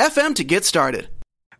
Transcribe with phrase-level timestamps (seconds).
[0.00, 1.10] FM to get started.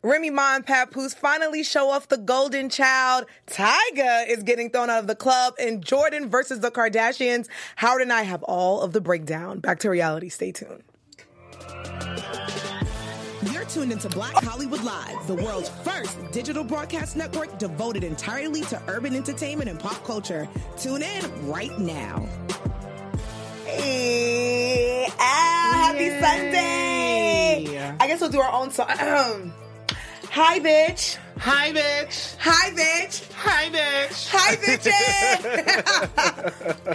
[0.02, 3.26] Remy Ma and Papoose finally show off the golden child.
[3.46, 7.48] Tyga is getting thrown out of the club, and Jordan versus the Kardashians.
[7.76, 9.60] Howard and I have all of the breakdown.
[9.60, 10.30] Back to reality.
[10.30, 10.82] Stay tuned.
[13.52, 18.82] You're tuned into Black Hollywood Live, the world's first digital broadcast network devoted entirely to
[18.88, 20.48] urban entertainment and pop culture.
[20.78, 22.26] Tune in right now.
[23.76, 26.20] Hey, ah, happy Yay.
[26.20, 27.94] Sunday!
[28.00, 28.88] I guess we'll do our own song.
[30.32, 31.18] Hi, bitch.
[31.42, 32.36] Hi, bitch.
[32.40, 33.32] Hi, bitch.
[33.32, 34.28] Hi, bitch.
[34.30, 34.94] Hi, bitches.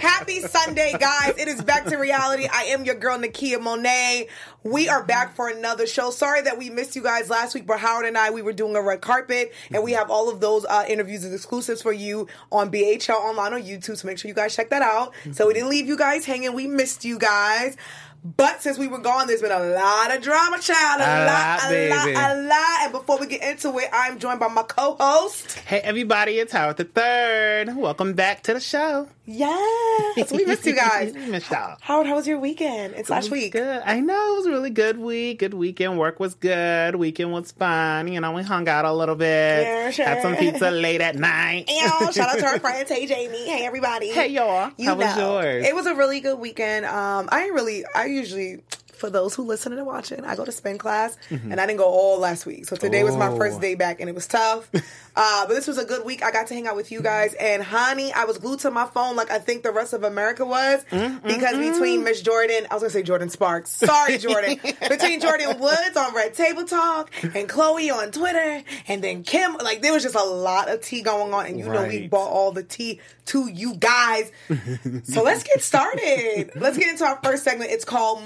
[0.00, 1.36] Happy Sunday, guys.
[1.36, 2.46] It is back to reality.
[2.46, 4.28] I am your girl, Nakia Monet.
[4.62, 6.12] We are back for another show.
[6.12, 8.76] Sorry that we missed you guys last week, but Howard and I, we were doing
[8.76, 12.28] a red carpet, and we have all of those uh, interviews and exclusives for you
[12.52, 15.12] on BHL Online on YouTube, so make sure you guys check that out.
[15.32, 16.52] So we didn't leave you guys hanging.
[16.52, 17.76] We missed you guys.
[18.24, 21.00] But since we were gone, there's been a lot of drama, child.
[21.00, 22.82] A, a lot, lot, a lot, a lot.
[22.82, 25.52] And before we get into it, I'm joined by my co-host.
[25.60, 27.76] Hey, everybody, it's Howard the Third.
[27.76, 29.08] Welcome back to the show.
[29.28, 31.12] Yes, we missed you guys.
[31.14, 31.76] we missed y'all.
[31.80, 32.94] Howard, how was your weekend?
[32.94, 33.54] It's last week.
[33.54, 33.82] Good.
[33.84, 35.40] I know it was a really good week.
[35.40, 35.98] Good weekend.
[35.98, 36.94] Work was good.
[36.94, 38.06] Weekend was fun.
[38.06, 39.62] You know, we hung out a little bit.
[39.62, 40.04] Yeah, sure.
[40.04, 41.68] Had some pizza late at night.
[41.68, 42.90] Yo, shout out to our friends.
[42.96, 43.46] Hey, Jamie.
[43.48, 44.10] Hey, everybody.
[44.10, 44.70] Hey, y'all.
[44.76, 45.06] You how know.
[45.06, 45.66] was yours?
[45.66, 46.86] It was a really good weekend.
[46.86, 48.62] Um, I ain't really, I usually
[48.96, 51.52] for those who listen and watching, I go to spin class, mm-hmm.
[51.52, 52.66] and I didn't go all last week.
[52.66, 53.06] So today oh.
[53.06, 53.60] was my first oh.
[53.60, 54.68] day back, and it was tough.
[55.16, 56.24] uh, but this was a good week.
[56.24, 58.86] I got to hang out with you guys, and honey, I was glued to my
[58.86, 61.26] phone like I think the rest of America was, mm-hmm.
[61.26, 63.70] because between Miss Jordan, I was gonna say Jordin Sparks.
[63.70, 64.58] Sorry, Jordan.
[64.62, 69.82] between Jordyn Woods on Red Table Talk and Chloe on Twitter, and then Kim, like
[69.82, 71.82] there was just a lot of tea going on, and you right.
[71.82, 74.30] know we bought all the tea to you guys.
[75.04, 76.52] so let's get started.
[76.54, 77.70] Let's get into our first segment.
[77.70, 78.22] It's called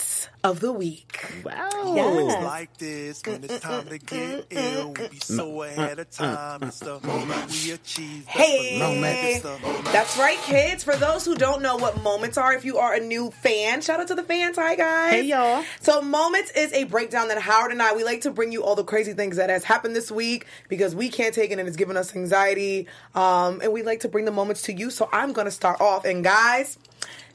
[0.00, 1.30] Moments of the week.
[1.44, 1.68] Wow.
[1.94, 2.44] Yes.
[2.44, 4.92] like this when it's mm, mm, time to mm, get ill.
[4.92, 6.62] We be so ahead of time.
[6.62, 8.26] It's the moment we achieve.
[8.26, 9.40] Hey.
[9.92, 10.82] That's right, kids.
[10.82, 14.00] For those who don't know what moments are, if you are a new fan, shout
[14.00, 14.56] out to the fans.
[14.56, 15.12] Hi, guys.
[15.12, 15.62] Hey, y'all.
[15.80, 18.74] So, moments is a breakdown that Howard and I, we like to bring you all
[18.74, 21.76] the crazy things that has happened this week because we can't take it and it's
[21.76, 22.86] giving us anxiety.
[23.14, 24.90] Um, and we like to bring the moments to you.
[24.90, 26.06] So, I'm going to start off.
[26.06, 26.78] And, guys,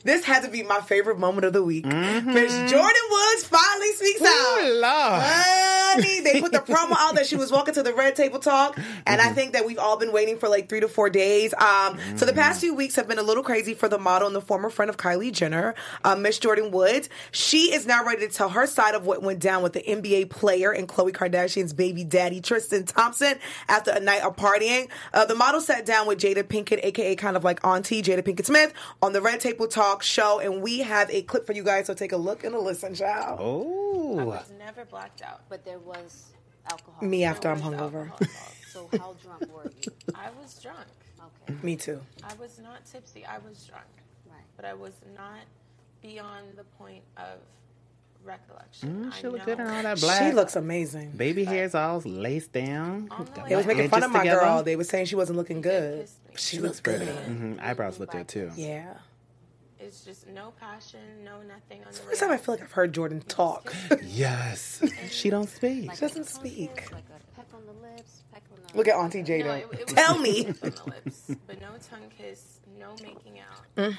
[0.05, 1.83] this had to be my favorite moment of the week.
[1.83, 2.33] Mm-hmm.
[2.33, 4.63] Miss Jordyn Woods finally speaks Ooh, out.
[4.75, 5.21] Lord.
[5.25, 8.77] Honey, they put the promo out that she was walking to the Red Table Talk,
[8.77, 8.85] and
[9.19, 9.29] mm-hmm.
[9.29, 11.53] I think that we've all been waiting for like three to four days.
[11.55, 11.59] Um,
[11.97, 12.17] mm-hmm.
[12.17, 14.41] So the past few weeks have been a little crazy for the model and the
[14.41, 15.73] former friend of Kylie Jenner,
[16.03, 17.09] uh, Miss Jordyn Woods.
[17.31, 20.29] She is now ready to tell her side of what went down with the NBA
[20.29, 24.87] player and Khloe Kardashian's baby daddy Tristan Thompson after a night of partying.
[25.13, 28.45] Uh, the model sat down with Jada Pinkett, aka kind of like Auntie Jada Pinkett
[28.45, 28.71] Smith,
[29.01, 31.87] on the Red Table Talk talk show, and we have a clip for you guys.
[31.87, 33.39] So take a look and a listen, child.
[33.41, 36.33] Oh, I was never blacked out, but there was
[36.69, 37.07] alcohol.
[37.07, 38.11] Me after I'm hungover.
[38.67, 39.91] so how drunk were you?
[40.13, 40.87] I was drunk.
[41.49, 41.57] Okay.
[41.63, 42.01] Me too.
[42.23, 43.25] I was not tipsy.
[43.25, 43.85] I was drunk.
[44.29, 44.37] Right.
[44.55, 45.41] But I was not
[46.01, 47.39] beyond the point of
[48.23, 49.05] recollection.
[49.05, 50.23] Mm, she looked good in all that black.
[50.23, 51.11] She looks amazing.
[51.11, 53.09] Baby hair's all laced down.
[53.47, 54.41] They was making fun of my together.
[54.41, 54.63] girl.
[54.63, 56.07] They were saying she wasn't looking good.
[56.35, 57.05] She, she looks pretty.
[57.05, 57.59] Mm-hmm.
[57.61, 58.51] Eyebrows look good too.
[58.55, 58.93] Yeah.
[59.85, 62.91] It's just no passion, no nothing on the First time I feel like I've heard
[62.91, 63.71] Jordan talk.
[64.03, 64.81] yes.
[65.11, 65.89] she don't speak.
[65.89, 66.89] Like she doesn't speak.
[68.73, 69.45] Look at Auntie Jada.
[69.45, 70.45] No, it, it Tell me.
[70.45, 73.75] lips, but no tongue kiss, no making out.
[73.77, 73.95] Mm.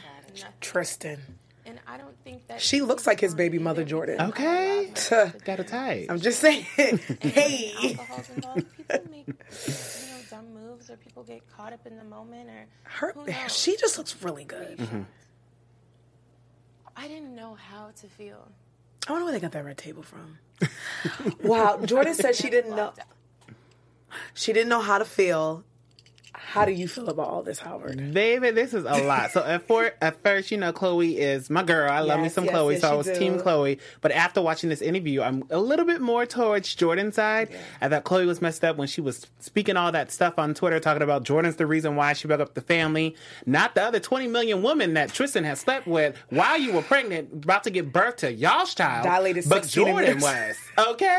[0.60, 1.20] Tristan.
[1.64, 4.20] And I don't think that she looks like his baby mother, Jordan.
[4.20, 4.90] Okay,
[5.44, 6.06] got a type.
[6.10, 6.64] I'm just saying.
[7.20, 8.76] hey, alcohol's involved.
[8.76, 12.66] People make you know dumb moves, or people get caught up in the moment, or
[12.82, 13.14] her.
[13.48, 14.78] She just looks really good.
[14.78, 15.02] Mm-hmm.
[16.96, 18.48] I didn't know how to feel.
[19.06, 20.38] I wonder where they got that red table from.
[21.42, 22.92] wow, Jordan said she didn't know.
[24.34, 25.62] She didn't know how to feel
[26.38, 28.12] how do you feel about all this, Howard?
[28.12, 29.30] Baby, this is a lot.
[29.30, 31.90] so at, for, at first, you know, Chloe is my girl.
[31.90, 33.14] I love yes, me some yes, Khloe, yes, so I was do.
[33.14, 33.78] team Chloe.
[34.00, 37.48] But after watching this interview, I'm a little bit more towards Jordyn's side.
[37.50, 37.58] Yeah.
[37.80, 40.78] I thought Chloe was messed up when she was speaking all that stuff on Twitter,
[40.78, 43.16] talking about Jordan's the reason why she broke up the family,
[43.46, 47.44] not the other 20 million women that Tristan has slept with while you were pregnant,
[47.44, 49.04] about to give birth to y'all's child.
[49.04, 50.56] Dilated but Jordyn was.
[50.78, 51.18] Okay?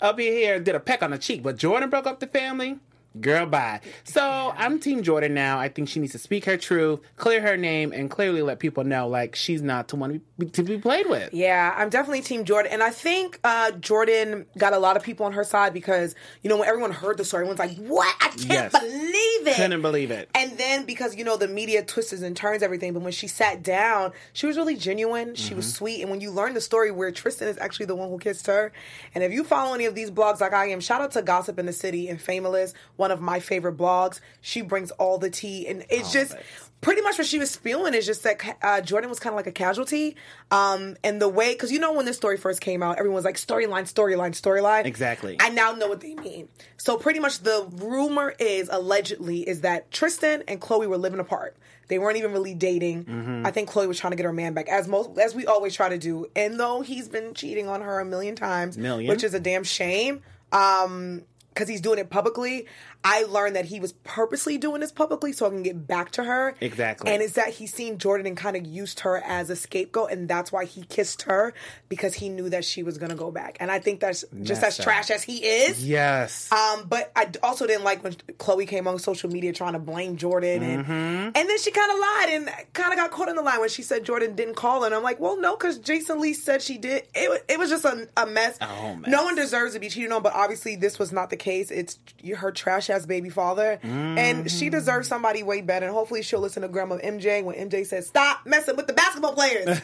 [0.00, 2.78] Up here and did a peck on the cheek, but Jordan broke up the family.
[3.20, 3.80] Girl, bye.
[4.04, 5.58] So I'm Team Jordan now.
[5.58, 8.84] I think she needs to speak her truth, clear her name, and clearly let people
[8.84, 10.22] know like she's not to want
[10.54, 11.32] to be, played with.
[11.34, 15.26] Yeah, I'm definitely Team Jordan, and I think uh, Jordan got a lot of people
[15.26, 18.14] on her side because you know when everyone heard the story, everyone's like, "What?
[18.20, 18.72] I can't Yes.
[18.72, 20.30] believe it!" Couldn't believe it.
[20.34, 23.62] And then because you know the media twists and turns everything, but when she sat
[23.62, 25.34] down, she was really genuine.
[25.34, 25.72] She was Mm-hmm.
[25.74, 28.46] sweet, and when you learn the story where Tristan is actually the one who kissed
[28.46, 28.72] her,
[29.14, 31.58] and if you follow any of these blogs like I am, shout out to Gossip
[31.58, 32.72] in the City and Fameless,
[33.02, 34.20] one of my favorite blogs.
[34.40, 36.36] She brings all the tea, and it's just.
[36.80, 39.46] Pretty much what she was spewing is just that uh, Jordan was kind of like
[39.46, 40.16] a casualty,
[40.50, 43.24] um, and the way because you know when this story first came out, everyone was
[43.24, 44.84] like storyline, storyline, storyline.
[44.84, 45.36] Exactly.
[45.38, 46.48] I now know what they mean.
[46.78, 51.56] So pretty much the rumor is allegedly is that Tristan and Chloe were living apart.
[51.86, 53.04] They weren't even really dating.
[53.04, 53.46] Mm-hmm.
[53.46, 55.76] I think Chloe was trying to get her man back, as most as we always
[55.76, 56.26] try to do.
[56.34, 59.08] And though he's been cheating on her a million times, Million.
[59.08, 60.20] which is a damn shame.
[60.50, 61.22] Um,
[61.52, 62.66] because he's doing it publicly.
[63.04, 66.24] I learned that he was purposely doing this publicly so I can get back to
[66.24, 66.54] her.
[66.60, 67.10] Exactly.
[67.10, 70.28] And it's that he's seen Jordan and kind of used her as a scapegoat, and
[70.28, 71.52] that's why he kissed her
[71.88, 73.56] because he knew that she was gonna go back.
[73.60, 74.84] And I think that's just Messed as up.
[74.84, 75.84] trash as he is.
[75.86, 76.50] Yes.
[76.52, 80.16] Um, but I also didn't like when Chloe came on social media trying to blame
[80.16, 80.92] Jordan, and Mm-hmm.
[80.92, 83.68] and then she kind of lied and kind of got caught in the lie when
[83.68, 84.84] she said Jordan didn't call.
[84.84, 87.06] And I'm like, well, no, because Jason Lee said she did.
[87.14, 88.58] It it was just a, a mess.
[88.60, 89.10] whole mess.
[89.10, 91.70] No one deserves to be cheated on, but obviously this was not the case.
[91.70, 91.98] It's
[92.36, 94.74] her trash ass baby father, and she Mm-hmm.
[94.76, 95.86] deserves somebody way better.
[95.86, 99.32] And hopefully she'll listen to Grandma MJ when MJ says stop messing with the basketball
[99.34, 99.66] players.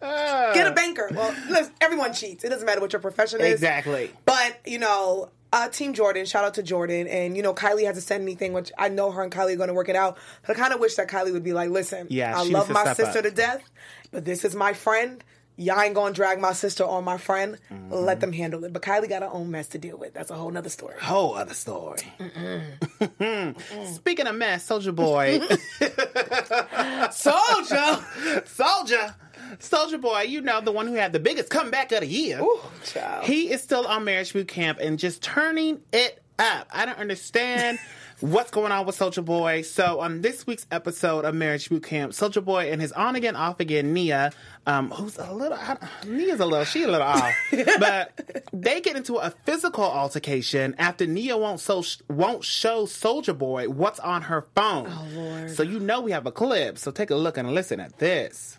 [0.00, 1.10] Get a banker.
[1.14, 2.44] Well, listen, everyone cheats.
[2.44, 3.52] It doesn't matter what your profession is.
[3.54, 4.10] Exactly.
[4.24, 6.26] But you know, uh, Team Jordan.
[6.26, 7.06] Shout out to Jordan.
[7.08, 9.68] And you know, Kylie hasn't said anything, which I know her and Kylie are going
[9.68, 10.18] to work it out.
[10.46, 12.92] But I kind of wish that Kylie would be like, "Listen, Yeah, I love my
[12.94, 13.24] sister up.
[13.24, 13.62] to death,
[14.10, 15.22] but this is my friend."
[15.60, 17.58] Y'all ain't gonna drag my sister or my friend.
[17.68, 17.92] Mm-hmm.
[17.92, 18.72] Let them handle it.
[18.72, 20.14] But Kylie got her own mess to deal with.
[20.14, 20.94] That's a whole nother story.
[21.00, 21.98] Whole other story.
[23.92, 25.40] Speaking of mess, Soldier Boy.
[27.10, 28.04] Soldier!
[28.46, 29.14] Soldier.
[29.58, 32.40] Soldier Boy, you know, the one who had the biggest comeback of the year.
[32.84, 33.24] child.
[33.24, 36.68] He is still on marriage boot camp and just turning it up.
[36.72, 37.80] I don't understand
[38.20, 39.62] what's going on with Soldier Boy.
[39.62, 43.36] So on this week's episode of Marriage Boot Camp, Soldier Boy and his on again,
[43.36, 44.32] off again Nia,
[44.66, 47.32] um, who's a little I- Nia's a little, she a little off,
[47.78, 53.68] but they get into a physical altercation after Nia won't so won't show Soldier Boy
[53.68, 54.86] what's on her phone.
[54.88, 55.50] Oh Lord.
[55.50, 56.78] So you know we have a clip.
[56.78, 58.58] So take a look and listen at this.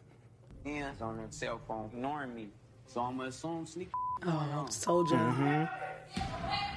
[0.65, 2.49] hands on her cell phone, ignoring me.
[2.87, 3.89] So I'm gonna assume sneak.
[4.25, 5.15] Oh, Soldier.
[5.15, 5.65] Mm-hmm.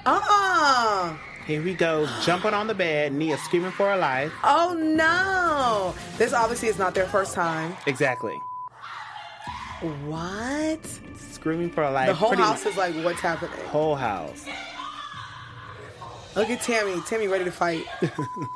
[0.05, 1.17] Uh-uh.
[1.46, 4.32] Here we go, jumping on the bed, Nia screaming for her life.
[4.44, 5.94] Oh no.
[6.17, 7.76] This obviously is not their first time.
[7.87, 8.34] Exactly.
[10.06, 10.87] What?
[11.17, 12.06] Screaming for her life.
[12.06, 13.50] The whole Pretty house is like, what's happening?
[13.67, 14.44] whole house.
[16.36, 17.01] Look at Tammy.
[17.03, 17.84] Tammy ready to fight.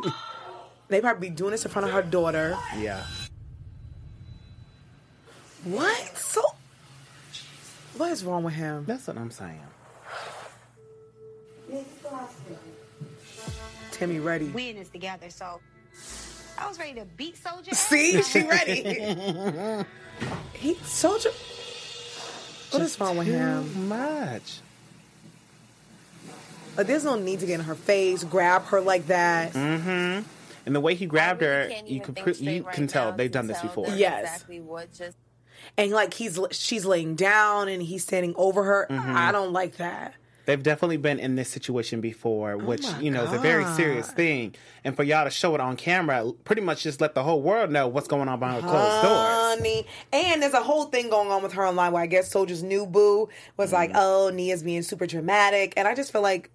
[0.88, 2.56] they probably be doing this in front of her daughter.
[2.78, 3.04] Yeah.
[5.64, 6.16] What?
[6.16, 6.42] So,
[7.96, 8.84] what is wrong with him?
[8.86, 9.60] That's what I'm saying.
[13.92, 14.46] Tammy ready.
[14.48, 15.60] we in this together, so
[16.58, 17.70] I was ready to beat Soldier.
[17.74, 18.82] See, she ready.
[20.52, 21.30] he soldier.
[22.70, 23.88] What is wrong with him?
[23.88, 24.60] Much.
[26.76, 29.52] Like, there's no need to get in her face, grab her like that.
[29.54, 30.22] Mm-hmm.
[30.66, 33.30] And the way he grabbed her, you even can think you right can tell they've
[33.30, 33.86] done this before.
[33.86, 34.34] them Yes.
[34.34, 35.16] Exactly what just
[35.78, 38.86] And like he's she's laying down and he's standing over her.
[38.90, 39.16] Mm-hmm.
[39.16, 40.14] I don't like that.
[40.46, 43.64] They've definitely been in this situation before, which Oh my you know is a very
[43.74, 44.54] serious thing.
[44.84, 47.70] And for y'all to show it on camera, pretty much just let the whole world
[47.70, 49.58] know what's going on behind closed doors.
[49.58, 49.86] Honey.
[50.12, 52.86] And there's a whole thing going on with her online where I guess Soldier's new
[52.86, 53.98] boo was like, Mm-hmm.
[54.00, 55.74] oh, Nia's being super dramatic.
[55.76, 56.50] And I just feel like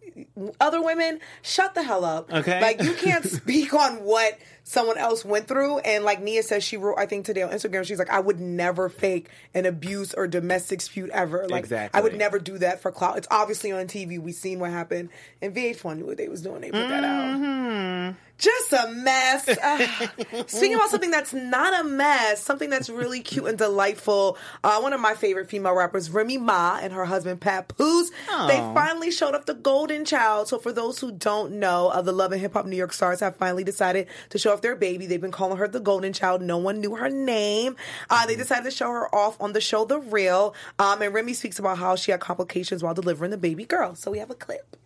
[0.59, 2.31] other women, shut the hell up.
[2.33, 2.61] Okay.
[2.61, 5.79] Like, you can't speak on what someone else went through.
[5.79, 8.39] And like Nia says, she wrote, I think today on Instagram, she's like, I would
[8.39, 11.47] never fake an abuse or domestic dispute ever.
[11.47, 11.97] Like, Exactly.
[11.97, 13.17] I would never do that for clout.
[13.17, 14.19] It's obviously on TV.
[14.19, 15.09] We've seen what happened.
[15.41, 16.61] And VH1 knew what they was doing.
[16.61, 17.35] They put that out.
[17.37, 18.17] Mm-hmm.
[18.41, 18.69] Mm-hmm.
[18.69, 19.47] just a mess.
[19.47, 24.37] Uh, speaking about something that's not a mess, something that's really cute and delightful.
[24.63, 28.11] Uh, one of my favorite female rappers, Remy Ma, and her husband Papoose,
[28.47, 30.47] they finally showed up the Golden Child.
[30.47, 33.19] So for those who don't know, uh, the Love and Hip Hop New York stars
[33.19, 35.05] have finally decided to show off their baby.
[35.05, 36.41] They've been calling her the Golden Child.
[36.41, 37.75] No one knew her name.
[38.09, 40.55] Uh, they decided to show her off on the show The Real.
[40.79, 43.95] Um, and Remy speaks about how she had complications while delivering the baby girl.
[43.95, 44.77] So we have a clip.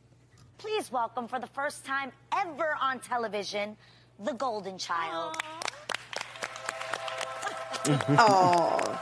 [0.65, 3.77] Please welcome for the first time ever on television,
[4.23, 5.37] the Golden Child.
[8.17, 8.99] Oh,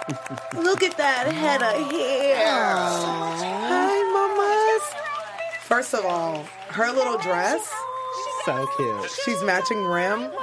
[0.61, 2.75] look at that head of hair.
[2.75, 4.83] Hi, mamas.
[5.61, 7.71] First of all, her little dress,
[8.43, 9.09] So cute.
[9.23, 10.29] she's matching rim.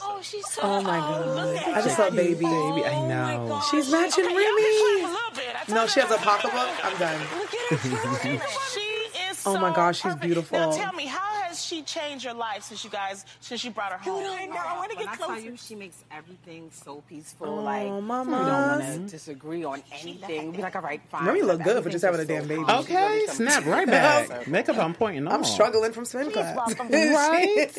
[0.00, 1.56] Oh, she's so Oh my god.
[1.68, 2.34] I just saw baby.
[2.34, 3.48] Baby, I know.
[3.50, 5.37] Oh she's matching Remy.
[5.70, 6.68] No, she has a pocketbook.
[6.84, 7.20] I'm done.
[8.72, 10.22] She is Oh my so gosh, she's perfect.
[10.22, 10.58] beautiful.
[10.58, 13.92] Now tell me, how has she changed your life since you guys, since you brought
[13.92, 14.22] her home?
[14.26, 14.56] I know.
[14.56, 15.34] I want to When get I closer.
[15.34, 17.48] tell you, she makes everything so peaceful.
[17.48, 20.52] Oh, like we don't want to disagree on anything.
[20.52, 21.26] Be like, all right, fine.
[21.26, 22.76] Remy look good for just having a damn everything's baby.
[22.78, 23.12] just so calm.
[23.12, 24.48] Okay, snap right back.
[24.48, 25.34] Makeup on point and all.
[25.34, 26.56] I'm struggling from swim class.
[26.90, 27.70] right?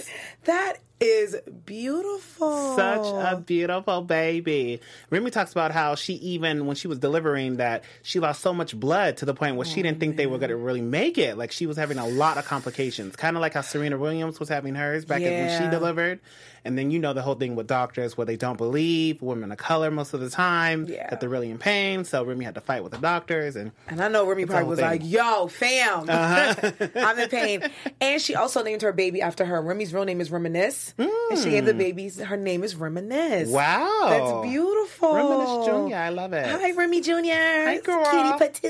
[0.46, 2.76] that is beautiful.
[2.76, 4.82] Such a beautiful baby.
[5.10, 8.78] Remy talks about how she even when she was delivering that she lost so much
[8.78, 11.38] blood to the point where she didn't think they were going to really make it.
[11.38, 14.50] Like she was having a lot of complications, kind of like how Serena Williams was
[14.50, 16.20] having hers back when she delivered.
[16.66, 19.58] And then you know the whole thing with doctors where they don't believe women of
[19.58, 21.10] color most of the time Yeah.
[21.10, 22.04] that they're really in pain.
[22.04, 24.80] So Remy had to fight with the doctors and And I know Remy probably was
[24.80, 24.90] thing.
[24.90, 26.72] like, yo, fam, Uh-huh.
[26.96, 27.64] I'm in pain.
[28.02, 29.62] And she also named her baby after her.
[29.62, 30.89] Remy's real name is Reminisce.
[30.98, 33.50] And she gave the babies, her name is Reminisce.
[33.50, 33.54] Mm.
[33.54, 34.06] Wow.
[34.10, 35.16] That's beautiful.
[35.16, 35.96] Reminisce Jr.
[35.96, 36.46] I love it.
[36.48, 37.14] Hi, Remy Jr.
[37.26, 38.06] Hi, girl.
[38.06, 38.70] Kitty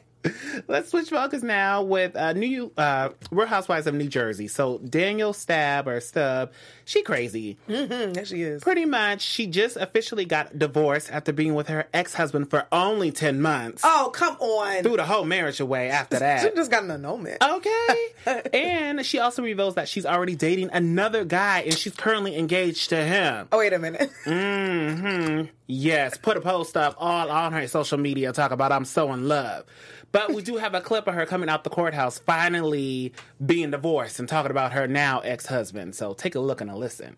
[0.70, 4.48] Let's switch focus now with uh, new uh, Real Housewives of New Jersey.
[4.48, 6.54] So Danielle Stab or Stub,
[6.86, 7.58] she crazy.
[7.68, 8.64] mm-hmm, there she is.
[8.64, 13.12] Pretty much, she just officially got divorced after being with her ex husband for only
[13.12, 13.82] ten months.
[13.84, 14.84] Oh, come on.
[14.84, 16.42] Threw the whole marriage away after that.
[16.42, 17.44] She just got an annulment.
[17.44, 18.08] Okay.
[18.54, 23.04] and she also reveals that she's already dating another guy and she's currently engaged to
[23.04, 23.48] him.
[23.52, 24.12] Oh, wait a minute.
[24.26, 29.12] hmm Yes, put a post up all on her social media talk about I'm so
[29.14, 29.66] in love.
[30.12, 33.14] But we do have a clip of her coming out the courthouse finally
[33.44, 35.96] being divorced and talking about her now ex husband.
[35.96, 37.18] So take a look and a listen.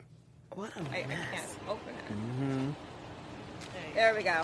[0.54, 2.14] What a I, I can't open it.
[2.14, 2.70] hmm
[3.94, 4.44] There we go.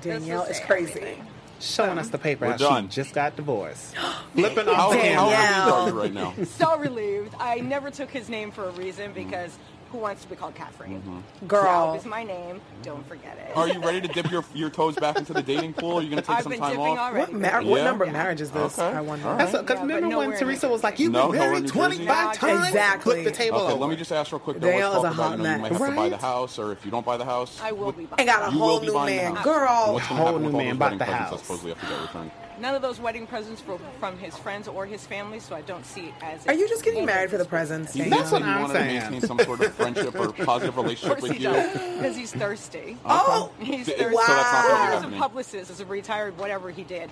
[0.00, 1.00] Danielle is crazy.
[1.00, 1.26] everything.
[1.64, 2.88] Showing us the paper We're how done.
[2.88, 3.94] she just got divorced.
[4.34, 5.36] Flipping How, off the how camera.
[5.36, 6.34] relieved are you right now?
[6.44, 7.34] So relieved.
[7.40, 9.56] I never took his name for a reason because
[9.94, 11.00] who wants to be called Catherine?
[11.00, 11.46] Mm-hmm.
[11.46, 11.62] Girl.
[11.62, 12.60] Sal is my name.
[12.82, 13.56] Don't forget it.
[13.56, 15.98] Are you ready to dip your, your toes back into the dating pool?
[15.98, 17.12] Are you going to take I've some been time dipping off?
[17.12, 17.32] already.
[17.32, 17.84] What, mar- what Yeah.
[17.84, 18.76] number of marriage is this?
[18.76, 18.96] Okay.
[18.96, 19.28] I wonder.
[19.28, 19.60] All That's right.
[19.64, 22.36] because Yeah, but remember when Teresa was like, "You've No, been nowhere married in 25
[22.38, 23.12] times." Exactly.
[23.22, 23.80] Flip the table Okay, over.
[23.82, 24.58] let me just ask real quick.
[24.58, 24.66] Though.
[24.68, 25.80] Danielle Let's is talk a about, hot you know, you might mess.
[25.80, 27.96] have to buy the house, or if you don't buy the house, I will what-
[27.96, 29.42] be I got a whole be new buying the man.
[29.44, 29.92] Girl.
[29.92, 31.40] What's going to Whole happen new with all man those bought wedding the presents house.
[31.42, 32.30] supposedly have to get returned?
[32.60, 35.84] None of those wedding presents were from his friends or his family, so I don't
[35.84, 36.46] see it as.
[36.46, 37.92] Are you just getting married for the presents?
[37.92, 38.18] He Danielle?
[38.20, 39.00] That's what I'm wanted saying.
[39.00, 41.50] to maintain some sort of friendship or positive Of relationship course with he you.
[41.50, 42.96] does, because he's thirsty.
[43.04, 43.22] Uh-huh.
[43.26, 44.14] Oh, He's So thirsty.
[44.16, 44.90] that's not Wow.
[45.00, 47.10] going As a publicist, as a retired whatever he did.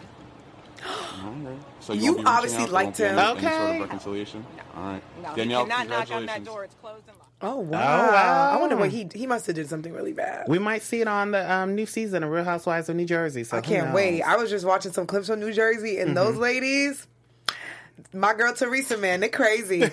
[1.25, 1.59] Alright.
[1.81, 3.19] So you, You won't be reaching obviously out, there liked won't him.
[3.19, 3.75] any, any sort Okay.
[3.77, 4.47] of reconciliation.
[4.77, 6.65] All right, No, Danielle, he cannot knock on that door.
[6.65, 7.32] It's closed and locked.
[7.43, 8.13] Oh wow.
[8.13, 8.51] wow.
[8.53, 10.47] I wonder what he he must have did something really bad.
[10.49, 13.43] We might see it on the um, new season of Real Housewives of New Jersey.
[13.45, 14.23] So I can't wait.
[14.23, 17.07] I was just watching some clips from New Jersey, and those ladies,
[18.13, 19.83] my girl Teresa, man, they're crazy.
[19.83, 19.89] All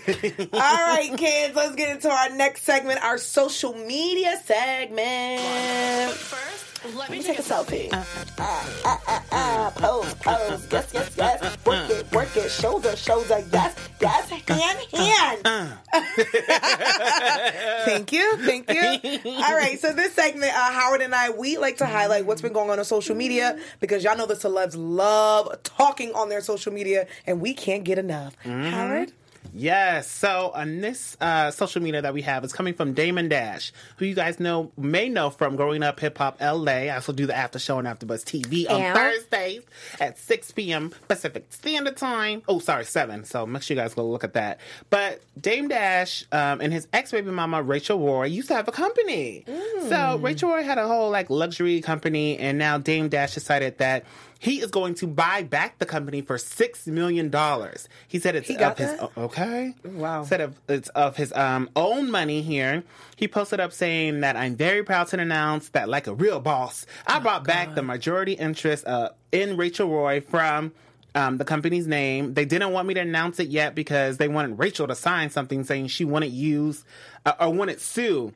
[0.60, 6.12] right, kids, let's get into our next segment, our social media segment.
[6.13, 7.90] First, let Let me take a selfie.
[7.92, 8.08] Ah,
[8.38, 11.66] ah, ah, ah, pose, pose, yes, yes, yes.
[11.66, 15.78] Work it, work it, shoulder, shoulder, yes, yes, hand, hand.
[17.86, 19.20] thank you, thank you.
[19.32, 22.54] All right, so this segment, uh, Howard and I, we like to highlight what's been
[22.54, 26.72] going on on social media because y'all know the celebs love talking on their social
[26.72, 28.36] media, and we can't get enough.
[28.44, 29.12] Howard.
[29.53, 30.10] Yes.
[30.10, 34.06] So on this uh, social media that we have is coming from Damon Dash, who
[34.06, 36.72] you guys know may know from Growing Up Hip Hop LA.
[36.72, 38.94] I also do the after show on AfterBuzz TV on Yeah.
[38.94, 39.62] Thursdays
[40.00, 40.91] at 6 p.m.
[41.08, 42.41] Pacific Standard Time.
[42.48, 43.24] Oh, sorry, 7.
[43.25, 44.60] So make sure you guys go look at that.
[44.89, 48.72] But Dame Dash um, and his ex baby mama Rachel Roy used to have a
[48.72, 49.46] company.
[49.89, 54.06] So Rachel Roy had a whole like luxury company, and now Dame Dash decided that.
[54.41, 57.89] He is going to buy back the company for six million dollars.
[58.08, 59.10] He said it's He got his that?
[59.18, 59.38] okay.
[59.39, 59.74] Okay.
[59.86, 60.19] Wow.
[60.22, 62.84] Instead of it's of his um, own money here,
[63.15, 66.86] he posted up saying that I'm very proud to announce that, like a real boss,
[67.08, 70.74] I Oh, brought back the majority interest uh, in Rachel Roy from.
[71.15, 72.36] Um, the company's name.
[72.36, 75.63] They didn't want me to announce it yet because they wanted Rachel to sign something
[75.63, 76.86] saying she wouldn't use
[77.25, 78.31] uh, or wouldn't sue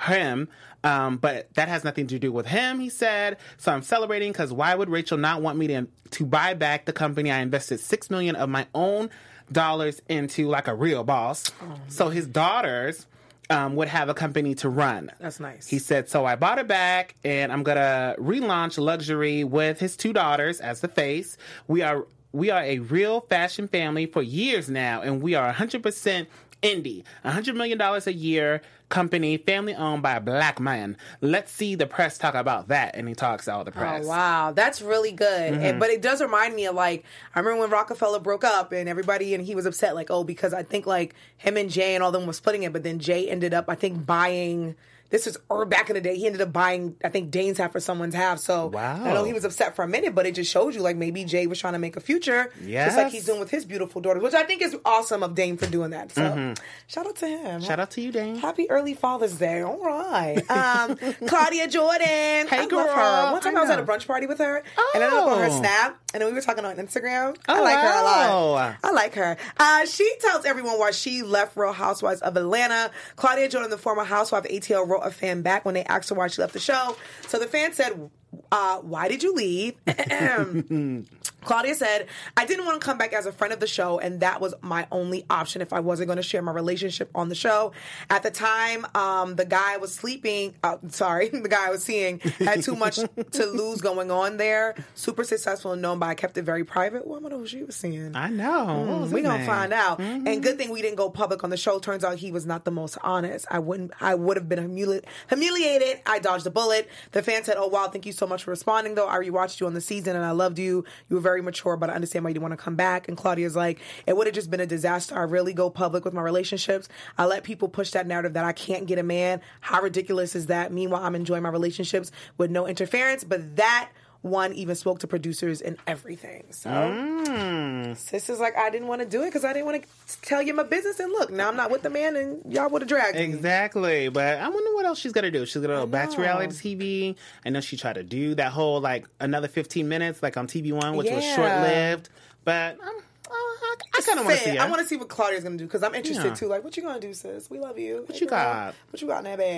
[0.00, 0.48] him.
[0.82, 3.36] Um, but that has nothing to do with him, he said.
[3.58, 6.92] So I'm celebrating because why would Rachel not want me to to buy back the
[6.92, 9.10] company I invested six million of my own
[9.52, 11.50] dollars into like a real boss?
[11.88, 13.06] so his daughters
[13.50, 15.10] um, would have a company to run.
[15.20, 15.66] That's nice.
[15.66, 20.12] He said, so I bought it back and I'm gonna relaunch luxury with his two
[20.12, 21.36] daughters as the face.
[21.68, 26.26] We are we are a real fashion family for years now, and we are 100%
[26.64, 27.04] indie.
[27.24, 30.96] $100 million a year company, family owned by a black man.
[31.20, 32.94] Let's see the press talk about that.
[32.94, 34.04] And he talks all the press.
[34.04, 35.54] Oh wow, that's really good.
[35.54, 35.62] Mhm.
[35.62, 37.04] And, but it does remind me of like
[37.34, 40.52] I remember when Roc-A-Fella broke up and everybody and he was upset like oh because
[40.54, 43.28] I think like him and Jay and all them was splitting it, but then Jay
[43.28, 44.76] ended up I think buying.
[45.14, 46.16] This was or back in the day.
[46.16, 48.40] He ended up buying, I think, Dame's half for someone's half.
[48.40, 49.04] So Wow.
[49.04, 51.22] I know he was upset for a minute, but it just shows you like maybe
[51.22, 54.24] Jay was trying to make a future, just like he's doing with his beautiful daughters,
[54.24, 56.10] which I think is awesome of Dame for doing that.
[56.10, 56.58] So Mhm.
[56.88, 57.60] shout out to him.
[57.60, 58.38] Shout out to you, Dane.
[58.38, 59.62] Happy early Father's Day.
[59.62, 60.42] All right.
[60.50, 60.96] Um,
[61.28, 62.48] Claudia Jordan.
[62.48, 63.32] Hey, I love her.
[63.34, 64.64] One time I, I was at a brunch party with her,
[64.96, 65.58] and I looked on her Oh.
[65.60, 67.36] Snap, and then we were talking on Instagram.
[67.46, 68.76] I Oh, like her a lot.
[68.82, 69.36] I like her.
[69.58, 72.90] Uh, she tells everyone why she left Real Housewives of Atlanta.
[73.14, 76.14] Claudia Jordan, the former housewife of ATL, wrote a fan back when they asked her
[76.14, 76.96] why she left the show.
[77.28, 78.10] So the fan said,
[78.52, 79.74] uh, "Why did you leave?"
[81.44, 84.20] Claudia said, I didn't want to come back as a friend of the show, and
[84.20, 87.34] that was my only option if I wasn't going to share my relationship on the
[87.34, 87.72] show.
[88.10, 91.84] At the time, um, the guy I was sleeping, uh, sorry, the guy I was
[91.84, 94.74] seeing had too much to lose going on there.
[94.94, 97.06] Super successful and known, but I kept it very private.
[97.06, 98.16] Well, I wonder who she was seeing.
[98.16, 98.66] I know.
[98.88, 99.98] Mm, we his gonna find out.
[99.98, 100.26] Mhm.
[100.28, 101.78] And good thing we didn't go public on the show.
[101.78, 103.46] Turns out he was not the most honest.
[103.50, 103.92] I wouldn't.
[104.00, 106.00] I would have been humili- humiliated.
[106.06, 106.88] I dodged a bullet.
[107.12, 108.94] The fan said, "Oh wow, thank you so much for responding.
[108.94, 110.84] Though I rewatched you on the season and I loved you.
[111.08, 113.56] You were very mature, but I understand why you want to come back." And Claudia's
[113.56, 115.16] like, "It would have just been a disaster.
[115.16, 116.88] I really go public with my relationships.
[117.18, 119.40] I let people push that narrative that I can't get a man.
[119.60, 120.72] How ridiculous is that?
[120.72, 123.24] Meanwhile, I'm enjoying my relationships with no interference.
[123.24, 123.90] But that."
[124.24, 126.44] One even spoke to producers and everything.
[126.50, 127.94] So Mm.
[127.94, 130.40] Sis is like, I didn't want to do it because I didn't want to tell
[130.40, 130.98] you my business.
[130.98, 133.22] And look, now I'm not with the man, and y'all would have dragged me.
[133.22, 135.44] Exactly, but I wonder what else she's gonna do.
[135.44, 137.16] She's gonna go back to reality TV.
[137.44, 140.72] I know she tried to do that whole like another fifteen minutes, like on TV
[140.72, 142.08] One, which was short lived.
[142.44, 143.02] But um,
[143.36, 144.58] I, I kind of want to see.
[144.58, 144.70] I her.
[144.70, 146.34] want to see what Claudia's gonna do because I'm interested Yeah.
[146.34, 146.46] too.
[146.46, 147.48] Like, what you gonna do, sis?
[147.50, 148.02] We love you.
[148.06, 148.74] What Hey, you girl, got?
[148.90, 149.38] What you got in that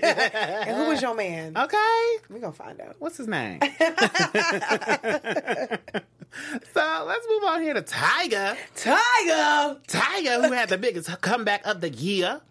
[0.00, 0.64] bag?
[0.66, 1.56] and who was your man?
[1.56, 2.96] Okay, we are gonna find out.
[2.98, 3.60] What's his name?
[6.74, 8.56] so let's move on here to Tyga.
[8.76, 9.78] Tyga.
[9.86, 12.40] Tyga, who had the biggest comeback of the year.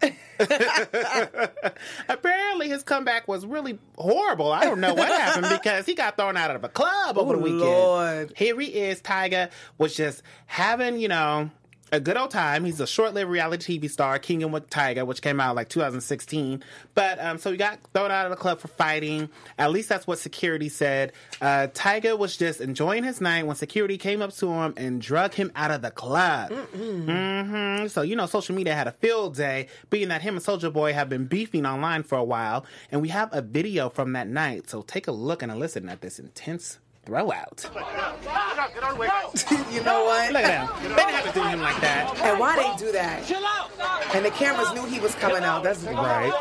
[2.08, 4.52] Apparently, his comeback was really horrible.
[4.52, 7.36] I don't know what happened because he got thrown out of a club over Oh,
[7.36, 7.60] the weekend.
[7.60, 8.32] Lord.
[8.36, 9.00] Here he is.
[9.00, 11.50] Tyga was just having, you know,
[11.92, 12.64] a good old time.
[12.64, 16.62] He's a short-lived reality TV star, King with Tyga, which came out like 2016.
[16.94, 19.28] But um, so he got thrown out of the club for fighting.
[19.58, 21.12] At least that's what security said.
[21.40, 25.34] Uh, Tyga was just enjoying his night when security came up to him and drug
[25.34, 26.52] him out of the club.
[26.52, 30.70] hmm So you know, social media had a field day, being that him and Soldier
[30.70, 34.28] Boy have been beefing online for a while, and we have a video from that
[34.28, 34.68] night.
[34.68, 37.64] So take a look and a listen at this intense throwout.
[39.72, 40.32] you know what?
[40.32, 40.82] Look at him.
[40.82, 42.18] They didn't have to do him like that.
[42.22, 43.24] And why they do that?
[43.26, 43.70] Chill out.
[44.14, 45.62] And the cameras knew he was coming out.
[45.62, 46.32] That's Right.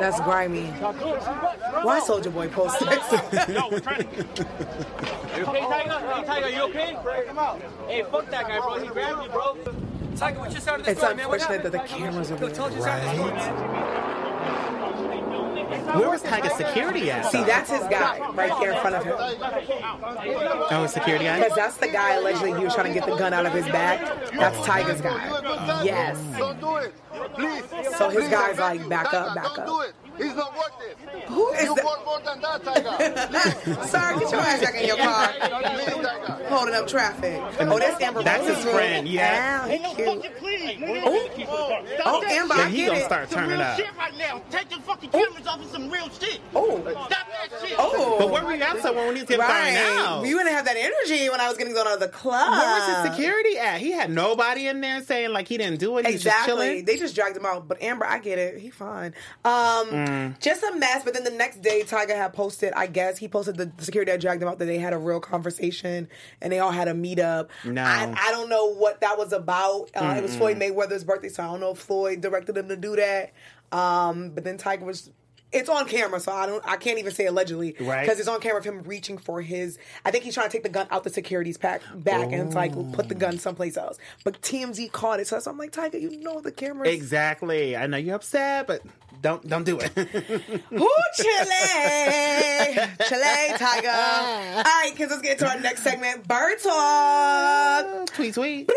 [0.00, 0.66] That's grimy.
[0.66, 3.12] Why Soldier Boy post this?
[3.48, 4.04] Yo, we're trying to.
[5.36, 6.00] You okay, Tyga?
[6.00, 6.96] Hey, Tyga, you okay?
[7.26, 7.60] Come out.
[7.86, 8.78] Hey, fuck that guy, bro.
[8.80, 9.54] He grabbed you, bro.
[10.14, 11.28] Tyga, what you started this It's story, man?
[11.28, 11.90] What unfortunate that happened?
[11.90, 13.54] the cameras are being Told you started this story, man.
[15.70, 17.30] Where was Tyga's security at?
[17.30, 19.14] See, that's his guy right there in front of him.
[19.18, 21.40] Oh, security guy?
[21.40, 23.66] Because that's the guy allegedly he was trying to get the gun out of his
[23.66, 24.00] back.
[24.32, 25.82] That's Tyga's guy.
[25.84, 26.18] Yes.
[26.38, 26.94] Don't do it.
[27.34, 27.64] Please.
[27.96, 29.94] So his guy's like, back up, back Don't up.
[30.20, 30.28] Do it.
[30.28, 30.96] He's not worth it.
[31.28, 31.84] Who is you that?
[31.84, 33.86] worth more than that, Tyga.
[33.86, 35.28] Sir, get your ass back in your car.
[35.32, 37.40] Please, Holding up traffic.
[37.60, 39.62] Oh, that's Amber That's his friend, yeah.
[39.64, 41.48] Ow, he cute.
[41.50, 43.76] Oh, Oh, Amber, Yeah, I he gonna start turning up.
[43.76, 44.42] Shit right now.
[44.50, 46.40] Take the fucking cameras off of some real shit.
[46.54, 46.80] Oh.
[46.80, 47.76] Stop that shit.
[47.78, 48.16] Oh.
[48.18, 49.72] But where were you at someone when he was getting right.
[49.74, 50.26] thrown out?
[50.26, 52.50] You didn't have that energy when I was getting thrown out of the club.
[52.50, 53.80] Where was his security at?
[53.80, 56.06] He had nobody in there saying like he didn't do it.
[56.06, 56.52] He was just Exactly.
[56.66, 56.84] chilling.
[56.84, 57.68] They just dragged him out.
[57.68, 58.58] But Amber, I get it.
[58.58, 59.14] He fine.
[59.44, 60.09] Um, Mm.
[60.40, 61.02] Just a mess.
[61.04, 62.72] But then the next day, Tyga had posted.
[62.74, 64.98] I guess he posted the, the security that dragged him out that they had a
[64.98, 66.08] real conversation
[66.40, 67.48] and they all had a meetup.
[67.64, 67.82] No.
[67.82, 69.90] I, I don't know what that was about.
[69.94, 72.76] Uh, it was Floyd Mayweather's birthday, so I don't know if Floyd directed him to
[72.76, 73.32] do that.
[73.72, 75.10] Um, but then Tyga was.
[75.52, 76.62] It's on camera, so I don't.
[76.66, 78.02] I can't even say allegedly, Right.
[78.02, 79.78] Because it's on camera of him reaching for his.
[80.04, 82.54] I think he's trying to take the gun out the security's pack back, and it's
[82.54, 83.98] like put the gun someplace else.
[84.24, 86.88] But TMZ caught it, so I'm like, Tyga, you know the camera.
[86.88, 87.76] Exactly.
[87.76, 88.82] I know you're upset, but
[89.22, 89.90] don't don't do it.
[89.96, 91.58] Ooh, Chile,
[93.08, 94.56] Chile, Tyga.
[94.56, 98.06] All right, kids, let's get to our next segment, Bird Talk.
[98.14, 98.70] Tweet, tweet.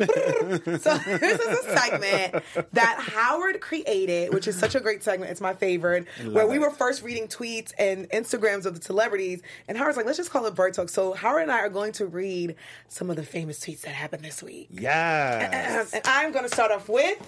[0.00, 2.42] so this is a segment
[2.72, 5.30] that Howard created, which is such a great segment.
[5.30, 5.99] It's my favorite.
[6.22, 6.60] Love where we it.
[6.60, 10.46] were first reading tweets and Instagrams of the celebrities, and Howard's like, let's just call
[10.46, 10.88] it Bird Talk.
[10.88, 12.54] So Howard and I are going to read
[12.88, 14.68] some of the famous tweets that happened this week.
[14.70, 15.92] yes.
[15.92, 17.18] And I'm going to start off with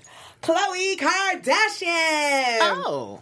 [0.43, 2.59] Khloe Kardashian.
[2.61, 3.21] Oh.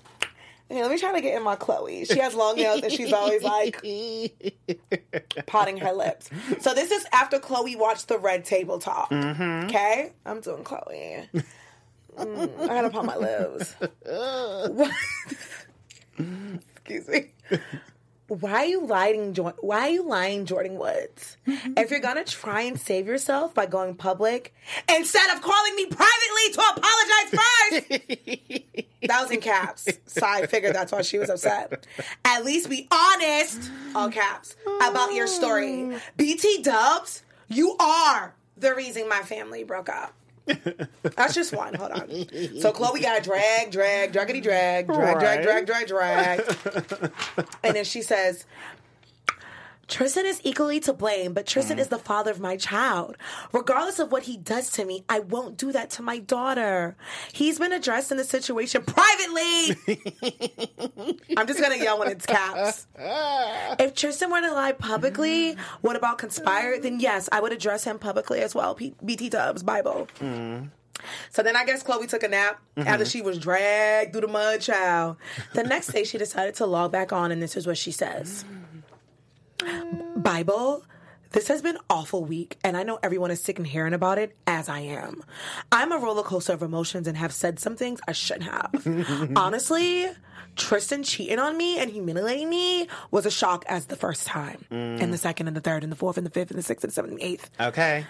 [0.72, 2.04] Yeah, let me try to get in my Chloe.
[2.04, 3.84] She has long nails and she's always like
[5.46, 6.30] potting her lips.
[6.60, 9.10] So this is after Chloe watched the Red Table Talk.
[9.10, 9.64] Mhm.
[9.64, 11.28] Okay, I'm doing Chloe.
[12.20, 13.74] Mm, I gotta pot my lips.
[16.18, 17.30] Excuse me.
[18.28, 19.34] Why are you lying?
[19.34, 19.58] Jordan?
[19.60, 21.36] Why are you lying, Jordyn Woods?
[21.46, 24.54] If you're gonna try and save yourself by going public
[24.88, 27.88] instead of calling me privately to apologize first,
[29.08, 29.88] that was in caps.
[30.06, 31.84] So I figured that's why she was upset.
[32.24, 35.96] At least be honest, all caps, about your story.
[36.16, 40.14] BT Dubs, you are the reason my family broke up.
[40.46, 41.74] That's just one.
[41.74, 42.08] Hold on.
[42.60, 46.56] So Chloe got drag, drag, draggity drag, drag, drag, drag, drag, drag.
[47.62, 48.46] And then she says,
[49.90, 51.80] Tristan is equally to blame, but Tristan mm.
[51.80, 53.16] is the father of my child.
[53.52, 56.96] Regardless of what he does to me, I won't do that to my daughter.
[57.32, 59.76] He's been addressed in the situation privately.
[61.36, 62.86] I'm just gonna yell when it's caps.
[63.80, 66.78] If Tristan were to lie publicly, what about conspire?
[66.78, 68.74] Then yes, I would address him publicly as well.
[68.74, 70.06] P- BT Dubs, Bible.
[70.20, 70.68] Mm.
[71.30, 73.04] So then I guess Chloe took a nap after mm-hmm.
[73.04, 75.16] she was dragged through the mud, child.
[75.54, 78.44] The next day she decided to log back on, and this is what she says
[80.16, 80.84] Bible,
[81.32, 84.36] this has been awful week, and I know everyone is sick and hearing about it,
[84.46, 85.22] as I am.
[85.70, 89.32] I'm a roller coaster of emotions and have said some things I shouldn't have.
[89.36, 90.08] Honestly,
[90.56, 95.00] Tristan cheating on me and humiliating me was a shock as the first time, Mm.
[95.00, 96.84] and the second, and the third, and the fourth, and the fifth, and the sixth,
[96.84, 97.50] and the seventh, and the eighth.
[97.60, 98.06] Okay.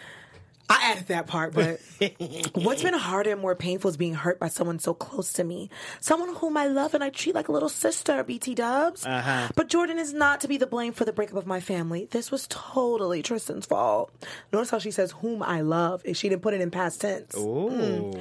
[0.68, 1.80] I added that part, but
[2.54, 5.68] what's been harder and more painful is being hurt by someone so close to me.
[6.00, 9.04] Someone whom I love and I treat like a little sister, BT Dubs.
[9.04, 9.48] Uh-huh.
[9.56, 12.06] But Jordan is not to be the blame for the breakup of my family.
[12.12, 14.12] This was totally Tristan's fault.
[14.52, 16.02] Notice how she says whom I love.
[16.04, 17.34] If she didn't put it in past tense.
[17.36, 18.12] Ooh.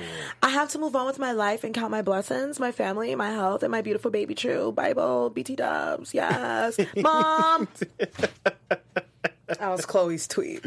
[0.41, 3.31] I have to move on with my life and count my blessings, my family, my
[3.31, 4.71] health, and my beautiful baby true.
[4.71, 6.15] Bible, BT Dubs.
[6.15, 6.79] Yes.
[6.95, 7.67] Mom.
[9.57, 10.63] That was Chloe's tweet.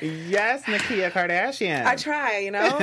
[0.00, 1.84] Yes, Nakia Kardashian.
[1.84, 2.78] I try, you know.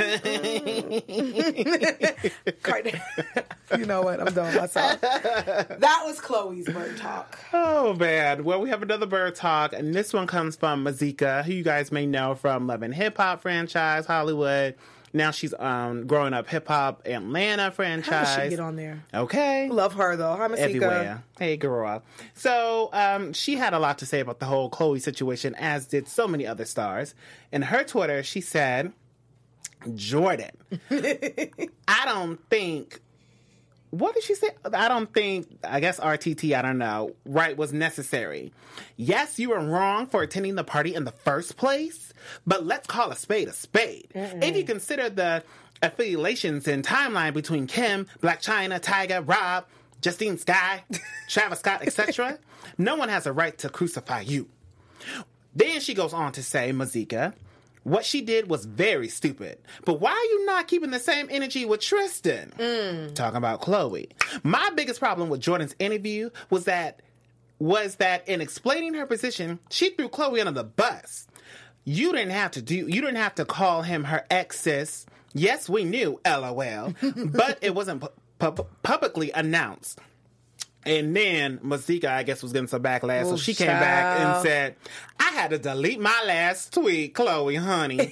[2.62, 3.00] Card-
[3.78, 4.20] you know what?
[4.20, 5.00] I'm done with myself.
[5.00, 7.38] That was Chloe's bird talk.
[7.52, 8.44] Oh man.
[8.44, 11.90] Well, we have another bird talk, and this one comes from Masika, who you guys
[11.90, 14.74] may know from Love and Hip Hop franchise, Hollywood.
[15.12, 18.28] Now she's um growing up hip hop Atlanta franchise.
[18.28, 19.04] How did she get on there?
[19.12, 19.68] Okay.
[19.68, 20.36] Love her though.
[20.36, 20.68] Hi, Masika.
[20.68, 21.24] everywhere.
[21.38, 22.02] Hey, girl.
[22.34, 26.06] So, um, she had a lot to say about the whole Chloe situation, as did
[26.06, 27.14] so many other stars.
[27.50, 28.92] In her Twitter, she said,
[29.94, 30.50] Jordan,
[30.90, 33.00] I don't think.
[33.90, 34.50] What did she say?
[34.72, 38.52] I don't think, I guess RTT, I don't know, right was necessary.
[38.96, 42.12] Yes, you were wrong for attending the party in the first place,
[42.46, 44.08] but let's call a spade a spade.
[44.14, 45.42] If you consider the
[45.82, 49.64] affiliations and timeline between Kim, Blac Chyna, Tyga, Rob,
[50.00, 50.84] Justine Skye,
[51.28, 52.38] Travis Scott, etc.,
[52.78, 54.48] no one has a right to crucify you.
[55.54, 57.34] Then she goes on to say, Masika,
[57.84, 59.58] what she did was very stupid.
[59.84, 62.52] But why are you not keeping the same energy with Tristan?
[62.58, 63.14] Mm.
[63.14, 64.08] Talking about Chloe.
[64.42, 67.00] My biggest problem with Jordan's interview was that
[67.58, 71.26] was that in explaining her position, she threw Chloe under the bus.
[71.84, 75.06] You didn't have to do you didn't have to call him her ex sis.
[75.32, 76.94] Yes, we knew, lol.
[77.26, 78.02] but it wasn't
[78.38, 80.00] pu- pu- publicly announced.
[80.86, 83.24] And then Masika, I guess, was getting some backlash.
[83.24, 84.76] so Oh, she came back and said,
[85.18, 87.98] I had to delete my last tweet, Chloe, honey.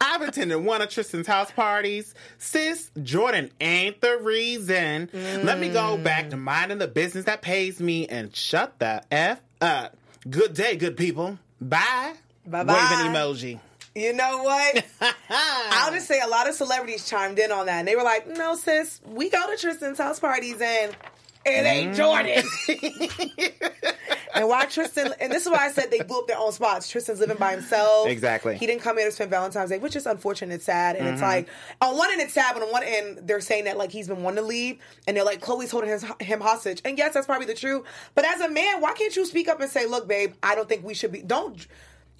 [0.00, 2.14] I've attended one of Tristan's house parties.
[2.38, 5.08] Sis, Jordan ain't the reason.
[5.12, 6.04] Let me go mm.
[6.04, 9.96] back to minding the business that pays me and shut the F up.
[10.28, 11.38] Good day, good people.
[11.60, 12.14] Bye.
[12.46, 12.74] Bye-bye.
[12.74, 13.60] Waving emoji.
[13.94, 14.84] You know what?
[15.30, 17.80] I'll just say a lot of celebrities chimed in on that.
[17.80, 20.96] And they were like, no, sis, we go to Tristan's house parties and
[21.44, 21.96] it ain't Mm.
[21.96, 23.50] Jordan.
[24.32, 25.12] And why Tristan?
[25.20, 26.88] And this is why I said they blew up their own spots.
[26.88, 28.06] Tristan's living by himself.
[28.06, 28.56] Exactly.
[28.56, 30.54] He didn't come here to spend Valentine's Day, which is unfortunate.
[30.54, 31.24] It's sad, and it's Mhm.
[31.24, 31.48] like
[31.80, 34.22] on one end it's sad, but on one end they're saying that like he's been
[34.22, 36.80] wanting to leave, and they're like Chloe's holding his, him hostage.
[36.84, 37.82] And yes, that's probably the truth.
[38.14, 40.68] But as a man, why can't you speak up and say, "Look, babe, I don't
[40.68, 41.66] think we should be." Don't.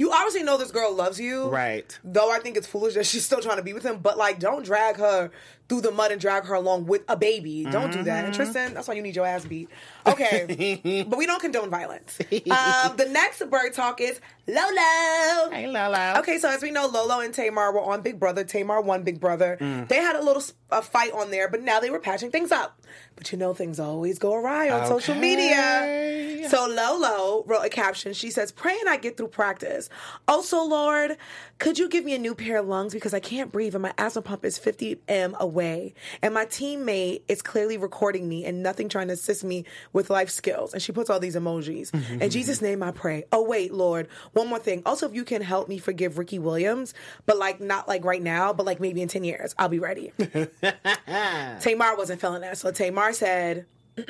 [0.00, 1.98] You obviously know this girl loves you, Right.
[2.02, 4.38] Though I think it's foolish that she's still trying to be with him, but like,
[4.38, 5.30] don't drag her
[5.70, 7.64] through the mud and drag her along with a baby.
[7.64, 8.24] Don't do that.
[8.24, 8.36] And Mhm.
[8.36, 9.70] Tristan, that's why you need your ass beat.
[10.06, 12.18] Okay, but we don't condone violence.
[12.20, 15.50] Um, the next bird talk is Lolo.
[15.52, 16.18] Hey, Lolo.
[16.18, 18.42] Okay, so as we know, Lolo and Tamar were on Big Brother.
[18.44, 19.56] Tamar won Big Brother.
[19.60, 19.88] Mm.
[19.88, 22.80] They had a little a fight on there, but now they were patching things up.
[23.16, 26.48] But you know, things always go awry on social media.
[26.48, 28.12] So Lolo wrote a caption.
[28.12, 29.88] She says, "Praying I get through practice.
[30.26, 31.16] Also, Lord,
[31.58, 33.92] could you give me a new pair of lungs because I can't breathe and my
[33.98, 38.88] asthma pump is 50 m away, and my teammate is clearly recording me and nothing
[38.88, 41.90] trying to assist me with life skills." And she puts all these emojis.
[41.90, 42.28] Mm-hmm, in mm-hmm.
[42.28, 43.24] Jesus' name, I pray.
[43.32, 44.82] Oh wait, Lord, one more thing.
[44.86, 46.94] Also, if you can help me forgive Ricky Williams,
[47.26, 50.12] but like not like right now, but like maybe in 10 years, I'll be ready.
[51.60, 53.66] Tamar wasn't feeling that, so Tamar said,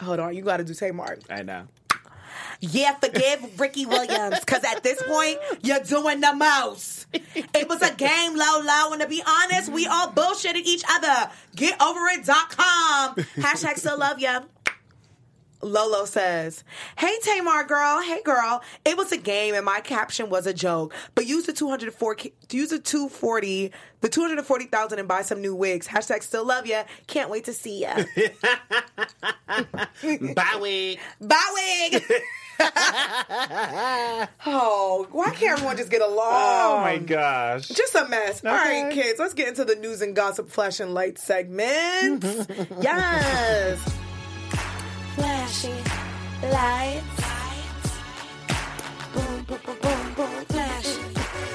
[0.00, 1.66] "Hold on, you got to do Tamar." I know.
[2.60, 7.06] Yeah, forgive Ricky Williams because at this point you're doing the most.
[7.12, 11.30] It was a game, low, low, and to be honest, we all bullshitted each other.
[11.54, 13.14] Get over it.com.
[13.36, 14.40] Hashtag still love ya.
[15.62, 16.64] Lolo says,
[16.96, 18.62] Hey Tamar girl, hey girl.
[18.84, 20.94] It was a game and my caption was a joke.
[21.14, 22.16] But use the 204
[22.50, 25.88] use the 240, the 240,000 and buy some new wigs.
[25.88, 26.84] Hashtag still love ya.
[27.06, 27.94] Can't wait to see ya.
[30.02, 30.98] Bye wig.
[31.20, 32.04] Bye wig.
[34.46, 36.28] oh, why can't everyone just get along?
[36.30, 37.68] Oh my gosh.
[37.68, 38.44] Just a mess.
[38.44, 42.46] All right, kids, let's get into the news and gossip flash and light segments.
[42.80, 43.80] yes.
[45.14, 45.76] Flashing
[46.50, 47.20] lights.
[49.14, 50.96] Boom, boom, boom, boom, boom, flash.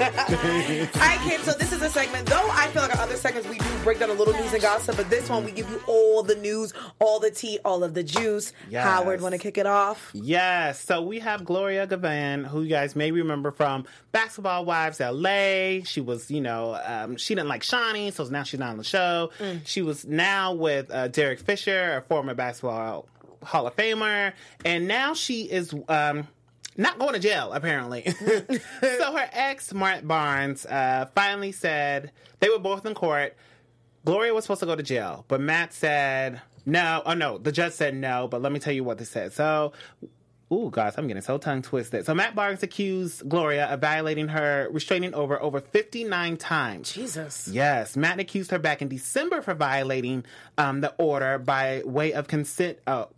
[0.00, 1.44] All right, kids.
[1.44, 2.26] So this is a segment.
[2.26, 4.62] Though I feel like our other segments we do break down a little news and
[4.62, 7.92] gossip, but this one we give you all the news, all the tea, all of
[7.92, 8.54] the juice.
[8.70, 8.82] Yes.
[8.82, 10.10] Howard, want to kick it off?
[10.14, 10.80] Yes.
[10.82, 15.84] So we have Gloria Govan, who you guys may remember from Basketball Wives LA.
[15.84, 18.84] She was, you know, um, she didn't like Shaunie, so now she's not on the
[18.84, 19.30] show.
[19.66, 23.06] She was now with uh, Derek Fisher, a former basketball
[23.42, 24.32] Hall of Famer,
[24.64, 25.74] and now she is.
[25.88, 26.28] Um,
[26.76, 28.04] not going to jail, apparently.
[28.80, 33.36] so her ex, Matt Barnes, uh, finally said they were both in court.
[34.04, 37.02] Gloria was supposed to go to jail, but Matt said no.
[37.04, 38.28] Oh no, the judge said no.
[38.28, 39.32] But let me tell you what they said.
[39.34, 39.72] So,
[40.52, 42.06] ooh, guys, I'm getting so tongue twisted.
[42.06, 46.92] So Matt Barnes accused Gloria of violating her restraining order over 59 times.
[46.92, 47.48] Jesus.
[47.48, 50.24] Yes, Matt accused her back in December for violating
[50.56, 52.78] um, the order by way of consent.
[52.86, 53.10] Uh, c-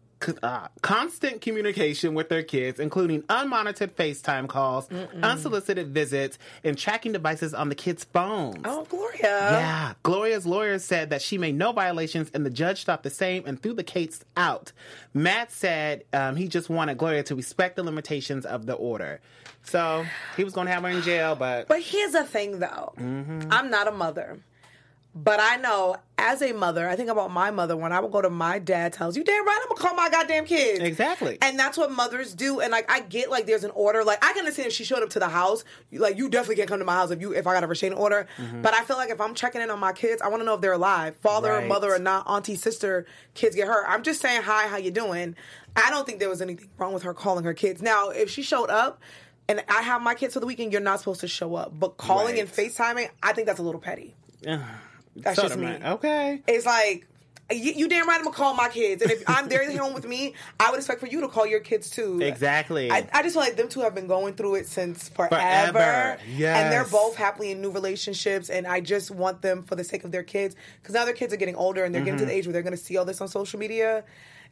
[0.43, 4.89] uh, constant communication with their kids, including unmonitored FaceTime calls,
[5.23, 8.61] unsolicited visits, and tracking devices on the kids' phones.
[8.65, 9.19] Oh, Gloria.
[9.23, 9.93] Yeah.
[10.03, 13.61] Gloria's lawyers said that she made no violations and the judge thought the same and
[13.63, 14.73] threw the case out.
[15.15, 19.21] Matt said um, he just wanted Gloria to respect the limitations of the order.
[19.65, 20.05] So
[20.37, 21.69] he was going to have her in jail, but.
[21.69, 22.93] But here's the thing, though.
[22.99, 23.47] Mhm.
[23.51, 24.39] I'm not a mother.
[25.14, 28.22] But I know as a mother, I think about my mother when I would go
[28.22, 29.14] to my dad's house.
[29.14, 30.81] You damn right, I'm gonna call my goddamn kids.
[30.81, 31.37] Exactly.
[31.42, 32.61] And that's what mothers do.
[32.61, 34.05] And like I get like there's an order.
[34.05, 36.68] Like I can understand if she showed up to the house, like you definitely can't
[36.68, 38.27] come to my house if you if I got a restraining order.
[38.38, 38.62] Mhm.
[38.62, 40.55] But I feel like if I'm checking in on my kids, I want to know
[40.55, 41.16] if they're alive.
[41.16, 43.85] Father or mother or not, auntie, sister, kids get hurt.
[43.87, 45.37] I'm just saying hi, how you doing?
[45.77, 47.83] I don't think there was anything wrong with her calling her kids.
[47.83, 49.01] Now, if she showed up
[49.46, 51.79] and I have my kids for the weekend, you're not supposed to show up.
[51.79, 54.14] But calling and FaceTiming, I think that's a little petty.
[55.16, 55.66] That's So just me.
[55.66, 55.92] I.
[55.92, 56.42] Okay.
[56.46, 57.07] It's like
[57.51, 59.94] you, you damn right I'm gonna call my kids, and if I'm there at home
[59.94, 62.20] with me, I would expect for you to call your kids too.
[62.22, 62.90] Exactly.
[62.90, 66.18] I, I just feel like them two have been going through it since forever, Forever.
[66.27, 68.48] and they're both happily in new relationships.
[68.48, 71.33] And I just want them for the sake of their kids, because now their kids
[71.33, 72.38] are getting older and they're getting to the mm-hmm.
[72.38, 74.05] age where they're gonna see all this on social media.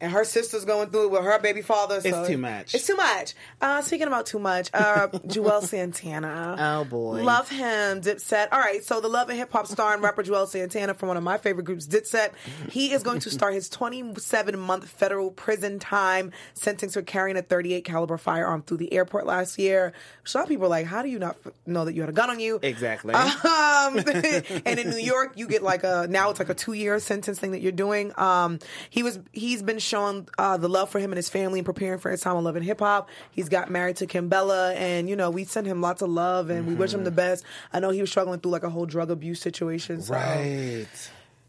[0.03, 2.01] And her sister's going through it with her baby father.
[2.01, 2.75] So It's too much.
[2.75, 3.35] It's too much.
[3.61, 6.57] Uh, speaking about too much, uh, Juelz Santana.
[6.59, 7.23] Oh boy.
[7.23, 8.49] Love him, Dipset.
[8.51, 11.17] All right, so the love and hip hop star and rapper Juelz Santana from one
[11.17, 12.31] of my favorite groups, Dipset,
[12.71, 17.43] he is going to start his 27 month federal prison time sentence for carrying a
[17.43, 19.93] 38 caliber firearm through the airport last year.
[20.25, 22.01] So a lot of people are like, "How do you not f- know that you
[22.03, 23.13] had a gun on you?" Exactly.
[23.15, 23.99] Um,
[24.65, 27.39] and in New York, you get like a now it's like a two year sentence
[27.39, 28.13] thing that you're doing.
[28.19, 28.59] Um,
[28.89, 31.98] he was he's been showing uh, the love for him and his family and preparing
[31.98, 33.11] for his time on Love and Hip Hop.
[33.33, 36.66] He's got married to Kimbella, and you know we send him lots of love and
[36.66, 37.44] we wish him the best.
[37.72, 40.00] I know he was struggling through like a whole drug abuse situation.
[40.00, 40.14] So.
[40.14, 40.87] Right.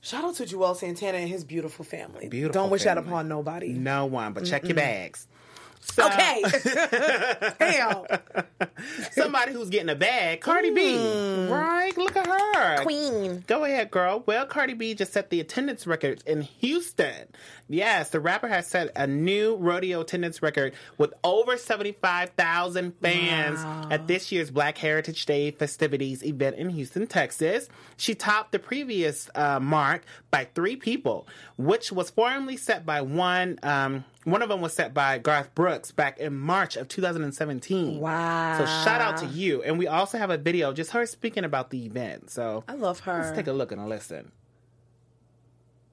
[0.04, 2.27] Shout out to Juelz Santana and his beautiful family.
[2.27, 3.69] Beautiful Don't wish that upon nobody.
[3.69, 5.27] No one, but check your bags.
[5.82, 6.44] So- Okay.
[7.60, 8.08] Hell.
[9.12, 10.96] Somebody who's getting a bag, Cardi B.
[11.48, 11.96] Right?
[11.98, 12.84] Look at her.
[12.84, 13.44] Queen.
[13.48, 14.24] Go ahead, girl.
[14.26, 17.28] Well, Cardi B just set the attendance record in Houston.
[17.67, 23.88] Yes, the rapper has set a new rodeo attendance record with over 75,000 fans Wow.
[23.91, 27.70] at this year's Black Heritage Day festivities event in Houston, Texas.
[27.98, 33.58] She topped the previous uh, mark by three people, which was formerly set by one.
[33.63, 38.00] Um, one of them was set by Garth Brooks back in March of 2017.
[38.00, 38.58] Wow.
[38.58, 39.64] So shout out to you.
[39.64, 42.30] And we also have a video just her speaking about the event.
[42.30, 43.22] So I love her.
[43.22, 44.32] let's take a look and a listen.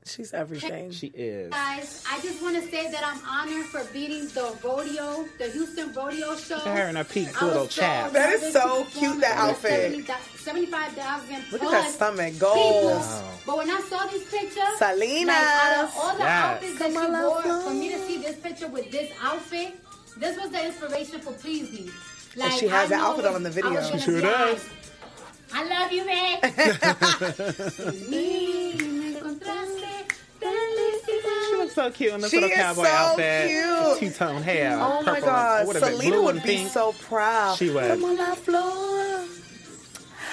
[0.09, 0.90] She's everything.
[0.90, 1.51] She is.
[1.53, 5.92] Guys, I just want to say that I'm honored for beating the rodeo, the Houston
[5.92, 6.57] rodeo show.
[6.57, 8.12] Look at her in her peak I was little so chaps.
[8.14, 10.07] That is so cute, that in front of outfit.
[10.07, 12.33] 70 75,000 Look at plus that stomach.
[12.33, 12.55] people.
[12.55, 13.23] Goals.
[13.47, 15.33] But when I saw these pictures, Selena.
[15.33, 16.44] like, all the Yes.
[16.44, 19.75] outfits that Come she wore, love for me to see this picture with this outfit,
[20.16, 21.90] this was the inspiration for Please Me.
[22.40, 23.73] And she has I that outfit on in the video.
[23.75, 24.62] was She sure does.
[24.62, 24.68] high.
[25.51, 26.44] I love you, Rick.
[31.79, 33.99] So cute in this She little is cowboy so outfit.
[34.01, 34.79] Two tone hair.
[34.81, 36.71] Oh my God, and- what is it, Selena would be pink?
[36.71, 37.57] so proud.
[37.57, 37.88] She would.
[37.88, 39.25] Come on la flor.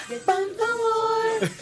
[0.08, 1.50] Por favor.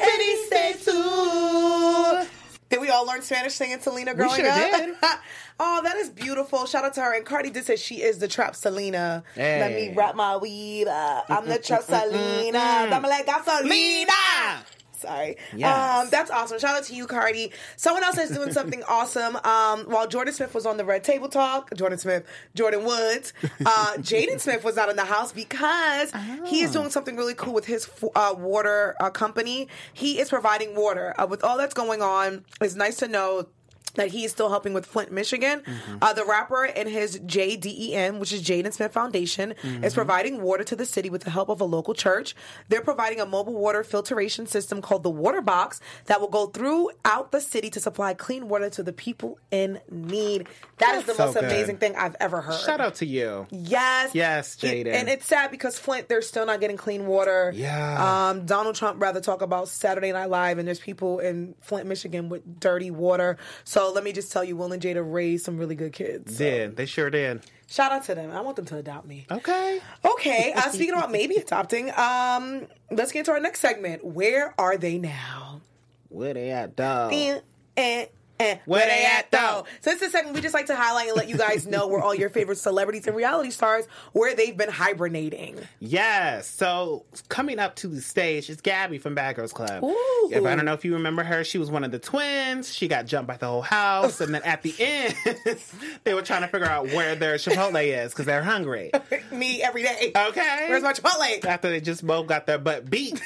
[0.00, 2.28] And he said too.
[2.68, 4.70] Did we all learn Spanish singing Selena growing sure up?
[4.72, 4.94] did.
[5.60, 6.66] oh, that is beautiful.
[6.66, 7.14] Shout out to her.
[7.14, 9.24] And Cardi did say she is the trap Selena.
[9.36, 11.26] Let me wrap my weed up.
[11.30, 12.58] I'm the mm, trap mm, mm, Selena.
[12.58, 14.62] I'm like gasolina.
[14.98, 15.36] Sorry.
[15.54, 16.04] Yes.
[16.04, 16.58] Um, that's awesome.
[16.58, 17.52] Shout out to you, Cardi.
[17.76, 19.36] Someone else is doing something awesome.
[19.36, 22.24] Um, while Jordan Smith was on the Red Table Talk, Jordan Smith,
[22.56, 23.32] Jordyn Woods,
[23.64, 26.12] uh, Jaden Smith was not in the house because
[26.46, 29.68] he is doing something really cool with his uh, water uh, company.
[29.92, 31.14] He is providing water.
[31.18, 33.46] Uh, with all that's going on, it's nice to know
[33.94, 35.62] that he is still helping with Flint, Michigan.
[36.00, 40.76] Uh, the rapper and his JDEM, which is Jaden Smith Foundation, is providing water to
[40.76, 42.34] the city with the help of a local church.
[42.68, 47.32] They're providing a mobile water filtration system called the Water Box that will go throughout
[47.32, 50.46] the city to supply clean water to the people in need.
[50.78, 51.44] That is the So most good.
[51.44, 52.60] amazing thing I've ever heard.
[52.60, 53.46] Shout out to you.
[53.50, 54.14] Yes.
[54.14, 54.92] Yes, Jaden.
[54.92, 57.52] and it's sad because Flint, they're still not getting clean water.
[57.54, 58.28] Yeah.
[58.30, 62.28] Um, Donald Trump rather talk about Saturday Night Live, and there's people in Flint, Michigan
[62.28, 63.36] with dirty water.
[63.64, 66.36] So let me just tell you, Will and Jada raised some really good kids.
[66.36, 66.76] Did.
[66.76, 67.42] They sure did.
[67.68, 68.30] Shout out to them.
[68.30, 69.26] I want them to adopt me.
[69.30, 69.80] Okay.
[70.04, 70.52] Okay.
[70.56, 74.04] Uh, speaking about maybe adopting, um, let's get to our next segment.
[74.04, 75.60] Where are they now?
[76.08, 77.12] Where they at, dog?
[77.12, 78.06] Eh,
[78.40, 78.58] eh.
[78.64, 79.64] Where they at, though?
[79.80, 82.00] So this is segment we just like to highlight and let you guys know where
[82.00, 85.58] all your favorite celebrities and reality stars where they've been hibernating.
[85.80, 86.48] Yes.
[86.48, 89.82] So coming up to the stage is Gabby from Bad Girls Club.
[89.84, 90.30] Ooh.
[90.30, 92.72] If I don't know if you remember her, she was one of the twins.
[92.72, 95.14] She got jumped by the whole house, and then at the end,
[96.04, 98.90] they were trying to figure out where their Chipotle is because they're hungry.
[99.32, 100.12] Me every day.
[100.14, 100.66] Okay.
[100.68, 101.44] Where's my Chipotle?
[101.44, 103.20] After they just both got their butt beat,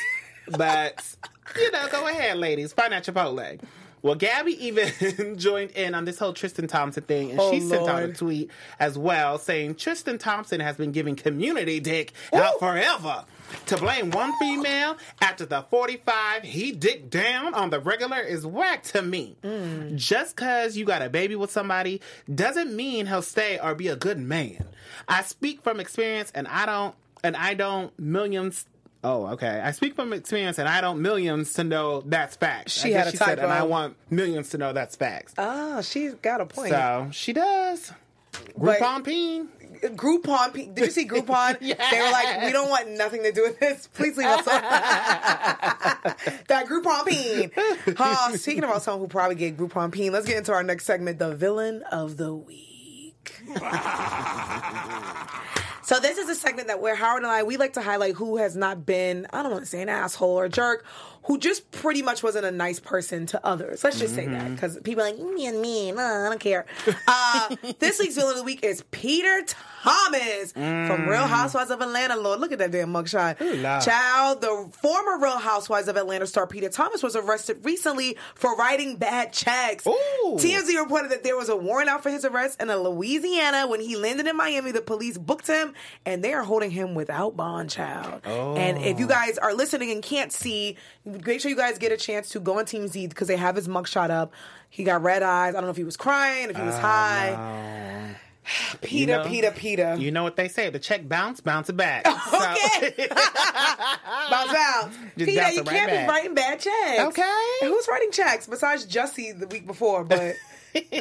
[0.48, 1.16] but
[1.56, 3.60] you know, go ahead, ladies, find that Chipotle.
[4.02, 7.88] Well, Gabby even joined in on this whole Tristan Thompson thing, and Oh, she sent
[7.88, 13.24] out a tweet as well saying Tristan Thompson has been giving community dick out forever.
[13.66, 18.82] To blame one female after the 45 he dick down on the regular is whack
[18.84, 19.36] to me.
[19.44, 19.96] Mm.
[19.96, 22.00] Just cause you got a baby with somebody
[22.34, 24.64] doesn't mean he'll stay or be a good man.
[25.06, 28.64] I speak from experience and I don't and I don't millions
[29.04, 29.60] Oh, okay.
[29.62, 32.72] I speak from experience, and I don't millions to know that's facts.
[32.72, 35.34] She had a she said, and I want millions to know that's facts.
[35.38, 36.70] Ah, she's got a point.
[36.70, 37.92] So she does.
[38.58, 39.48] Groupon Peen.
[39.82, 40.74] Groupon.
[40.74, 41.58] Did you see Groupon?
[41.60, 43.88] They were like, we don't want nothing to do with this.
[43.88, 44.60] Please leave us alone.
[46.48, 47.50] that Groupon peen.
[47.98, 51.18] Uh, speaking about someone who probably get Groupon peen, let's get into our next segment,
[51.18, 52.71] the villain of the week.
[55.82, 58.36] so this is a segment that where Howard and I we like to highlight who
[58.36, 60.84] has not been I don't want to say an asshole or a jerk,
[61.24, 63.84] who just pretty much wasn't a nice person to others.
[63.84, 66.66] Let's just say that because people are like me and me, I don't care.
[67.06, 69.44] Uh, this week's villain of the week is Peter
[69.82, 72.16] Thomas from Real Housewives of Atlanta.
[72.16, 73.38] Lord, look at that damn mugshot.
[73.84, 78.96] Child, the former Real Housewives of Atlanta star Peter Thomas was arrested recently for writing
[78.96, 79.84] bad checks.
[80.38, 83.66] TMZ reported that there was a warrant out for his arrest in a Louisiana.
[83.66, 87.36] When he landed in Miami, the police booked him, and they are holding him without
[87.36, 88.22] bond, child.
[88.24, 90.76] And if you guys are listening and can't see,
[91.24, 93.68] make sure you guys get a chance to go on TMZ because they have his
[93.68, 94.32] mugshot up.
[94.70, 95.50] He got red eyes.
[95.54, 98.16] I don't know if he was crying, if he was high.
[98.80, 99.94] Peter, You know- Peter, Peter.
[99.96, 102.06] You know what they say: the check bounce, bounce it back.
[102.32, 103.06] Okay.
[104.30, 104.96] bounce, bounce.
[105.16, 106.06] Just Peter, bounce you right can't back.
[106.06, 107.00] be writing bad checks.
[107.00, 107.44] Okay.
[107.62, 110.04] And who's writing checks besides Jussie the week before?
[110.04, 110.34] But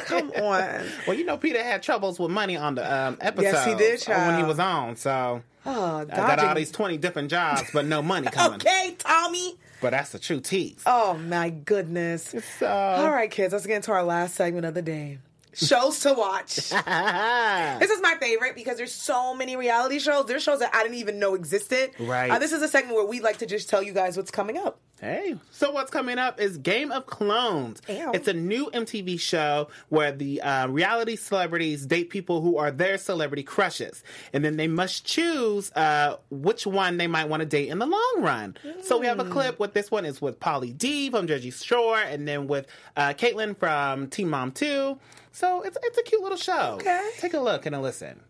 [0.06, 0.84] Come on.
[1.06, 3.44] Well, you know, Peter had troubles with money on the um, episode.
[3.44, 7.30] Yes, he did, When he was on, so Oh, I got all these twenty different
[7.30, 8.60] jobs, but no money coming.
[8.60, 9.56] Okay, Tommy.
[9.82, 10.82] But that's the true tease.
[10.86, 12.34] Oh my goodness.
[12.58, 15.18] So, All right, kids, let's get into our last segment of the day.
[15.54, 16.56] Shows to watch.
[16.56, 20.26] this is my favorite because there's so many reality shows.
[20.26, 21.90] There's shows that I didn't even know existed.
[21.98, 22.30] Right.
[22.30, 24.56] Uh, this is a segment where we like to just tell you guys what's coming
[24.56, 24.80] up.
[25.02, 27.82] Hey, so what's coming up is Game of Clones.
[27.88, 32.98] It's a new MTV show where the uh, reality celebrities date people who are their
[32.98, 37.68] celebrity crushes, and then they must choose uh, which one they might want to date
[37.68, 38.56] in the long run.
[38.82, 41.98] So we have a clip with this one is with Pauly D from Jersey Shore,
[41.98, 45.00] and then with uh, Caitlyn from Teen Mom Two.
[45.32, 46.74] So it's it's a cute little show.
[46.80, 47.10] Okay.
[47.18, 48.20] take a look and a listen.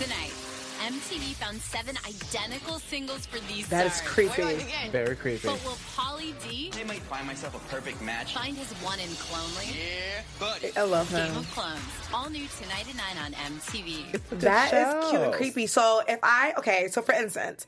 [0.00, 0.32] Tonight,
[0.80, 4.08] MTV found seven identical singles for these That is stars.
[4.10, 4.64] creepy.
[4.90, 5.48] Very creepy.
[5.48, 8.32] But will Pauly D I might find myself a perfect match.
[8.34, 9.74] find his one in Clonely?
[9.76, 10.70] Yeah, buddy.
[10.76, 11.36] I love Game him.
[11.36, 11.80] of Clones,
[12.14, 14.20] all new tonight at 9 on MTV.
[14.40, 15.66] That is cute and creepy.
[15.66, 17.66] So if I okay, so for instance,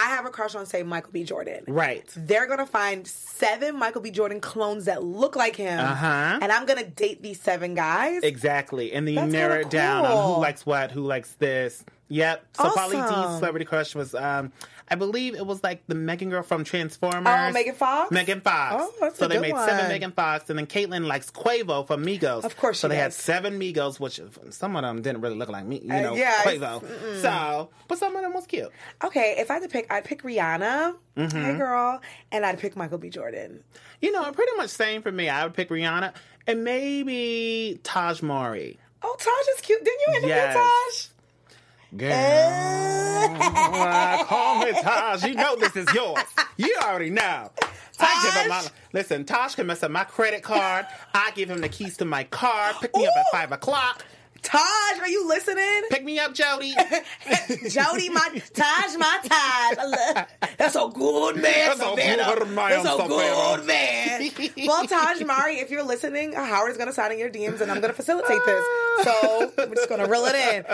[0.00, 1.24] I have a crush on say Michael B.
[1.24, 1.64] Jordan.
[1.66, 2.04] Right.
[2.16, 4.10] They're gonna find seven Michael B.
[4.12, 6.38] Jordan clones that look like him, Uh-huh.
[6.40, 8.22] and I'm gonna date these seven guys.
[8.22, 8.92] Exactly.
[8.92, 11.84] And then you That's narrow it down on who likes what, who likes this.
[12.08, 12.44] Yep.
[12.54, 14.50] So Pauly D's celebrity crush was, um,
[14.90, 17.26] I believe it was like the Megan girl from Transformers.
[17.26, 18.10] Oh, Megan Fox?
[18.10, 18.76] Megan Fox.
[18.78, 19.68] Oh, that's so a they made one.
[19.68, 22.44] seven Megan Fox, and then Caitlyn likes Quavo from Migos.
[22.44, 24.18] Of course So they had seven Migos, which
[24.50, 26.82] some of them didn't really look like me, you Uh, know, yeah, Quavo.
[26.82, 27.20] mm-mm.
[27.20, 28.70] So, but some of them was cute.
[29.04, 30.94] Okay, if I had to pick, I'd pick Rihanna.
[31.18, 31.32] Mhm.
[31.44, 32.00] Hey, girl,
[32.32, 33.10] and I'd pick Michael B.
[33.10, 33.62] Jordan.
[34.00, 35.28] You know, pretty much same for me.
[35.28, 36.14] I would pick Rihanna
[36.46, 38.78] and maybe Tahj Mowry.
[39.02, 39.84] Oh, Tahj is cute.
[39.84, 40.56] Didn't you interview Yes.
[40.56, 41.08] Tahj?
[41.96, 45.26] Girl, uh, call me Tahj.
[45.26, 46.22] You know this is yours.
[46.58, 47.50] You already know.
[47.98, 49.24] I give him my listen.
[49.24, 50.84] Tahj can mess up my credit card.
[51.14, 52.74] I give him the keys to my car.
[52.80, 54.04] Pick me up at five o'clock.
[54.48, 55.82] Tahj, are you listening?
[55.90, 56.70] Pick me up, Jody.
[57.68, 60.26] Jody, my Tahj, my Tahj.
[60.56, 62.34] That's a good man, That's a Savannah.
[62.34, 64.30] good man, That's a good man.
[64.66, 67.92] well, Tahj Mowry, if you're listening, Howard's gonna sign in your DMs, and I'm gonna
[67.92, 68.64] facilitate this.
[69.04, 70.64] So we're just gonna reel it in.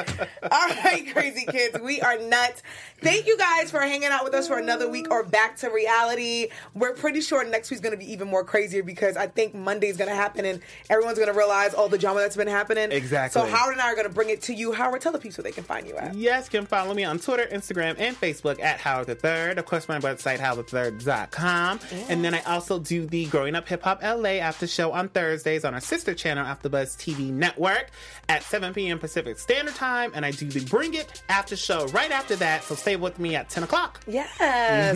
[0.50, 2.62] All right, crazy kids, we are nuts.
[3.00, 6.48] Thank you guys for hanging out with us for another week or back to reality.
[6.74, 10.14] We're pretty sure next week's gonna be even more crazier because I think Monday's gonna
[10.14, 12.92] happen and everyone's gonna realize all the drama that's been happening.
[12.92, 13.40] Exactly.
[13.42, 14.72] So Howard and I are gonna bring it to you.
[14.72, 16.14] Howard, tell the people where they can find you at.
[16.14, 19.56] Yes, you can follow me on Twitter, Instagram, and Facebook at Howard the Third.
[19.56, 21.80] Of course, my website, howardthird.com.
[22.10, 25.64] And then I also do the Growing Up Hip Hop LA after show on Thursdays
[25.64, 27.88] on our sister channel, AfterBuzz TV Network,
[28.28, 28.98] at 7 p.m.
[28.98, 30.12] Pacific Standard Time.
[30.14, 32.64] And I do the Bring It after show right after that.
[32.64, 34.00] So stay with me at 10 o'clock.
[34.06, 34.28] Yes.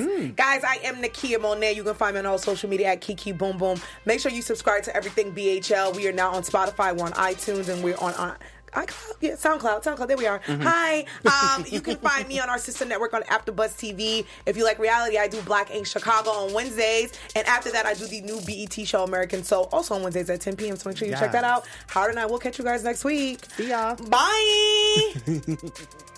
[0.02, 0.34] Mm-hmm.
[0.34, 1.72] Guys, I am Nakia Monet.
[1.72, 3.80] You can find me on all social media at Kiki Boom Boom.
[4.04, 5.96] Make sure you subscribe to everything BHL.
[5.96, 8.36] We are now on Spotify, we're on iTunes, and we're on uh,
[8.72, 10.08] iCloud, yeah, SoundCloud, SoundCloud.
[10.08, 10.40] There we are.
[10.40, 10.62] Mm-hmm.
[10.62, 11.04] Hi.
[11.28, 14.24] Um, you can find me on our sister network on AfterBuzz TV.
[14.46, 17.94] If you like reality, I do Black Ink Chicago on Wednesdays, and after that, I
[17.94, 20.76] do the new BET show American Soul also on Wednesdays at 10 p.m.
[20.76, 21.66] So make sure you check that out.
[21.88, 23.44] Howard and I will catch you guys next week.
[23.56, 23.96] See y'all.
[23.96, 25.14] Bye.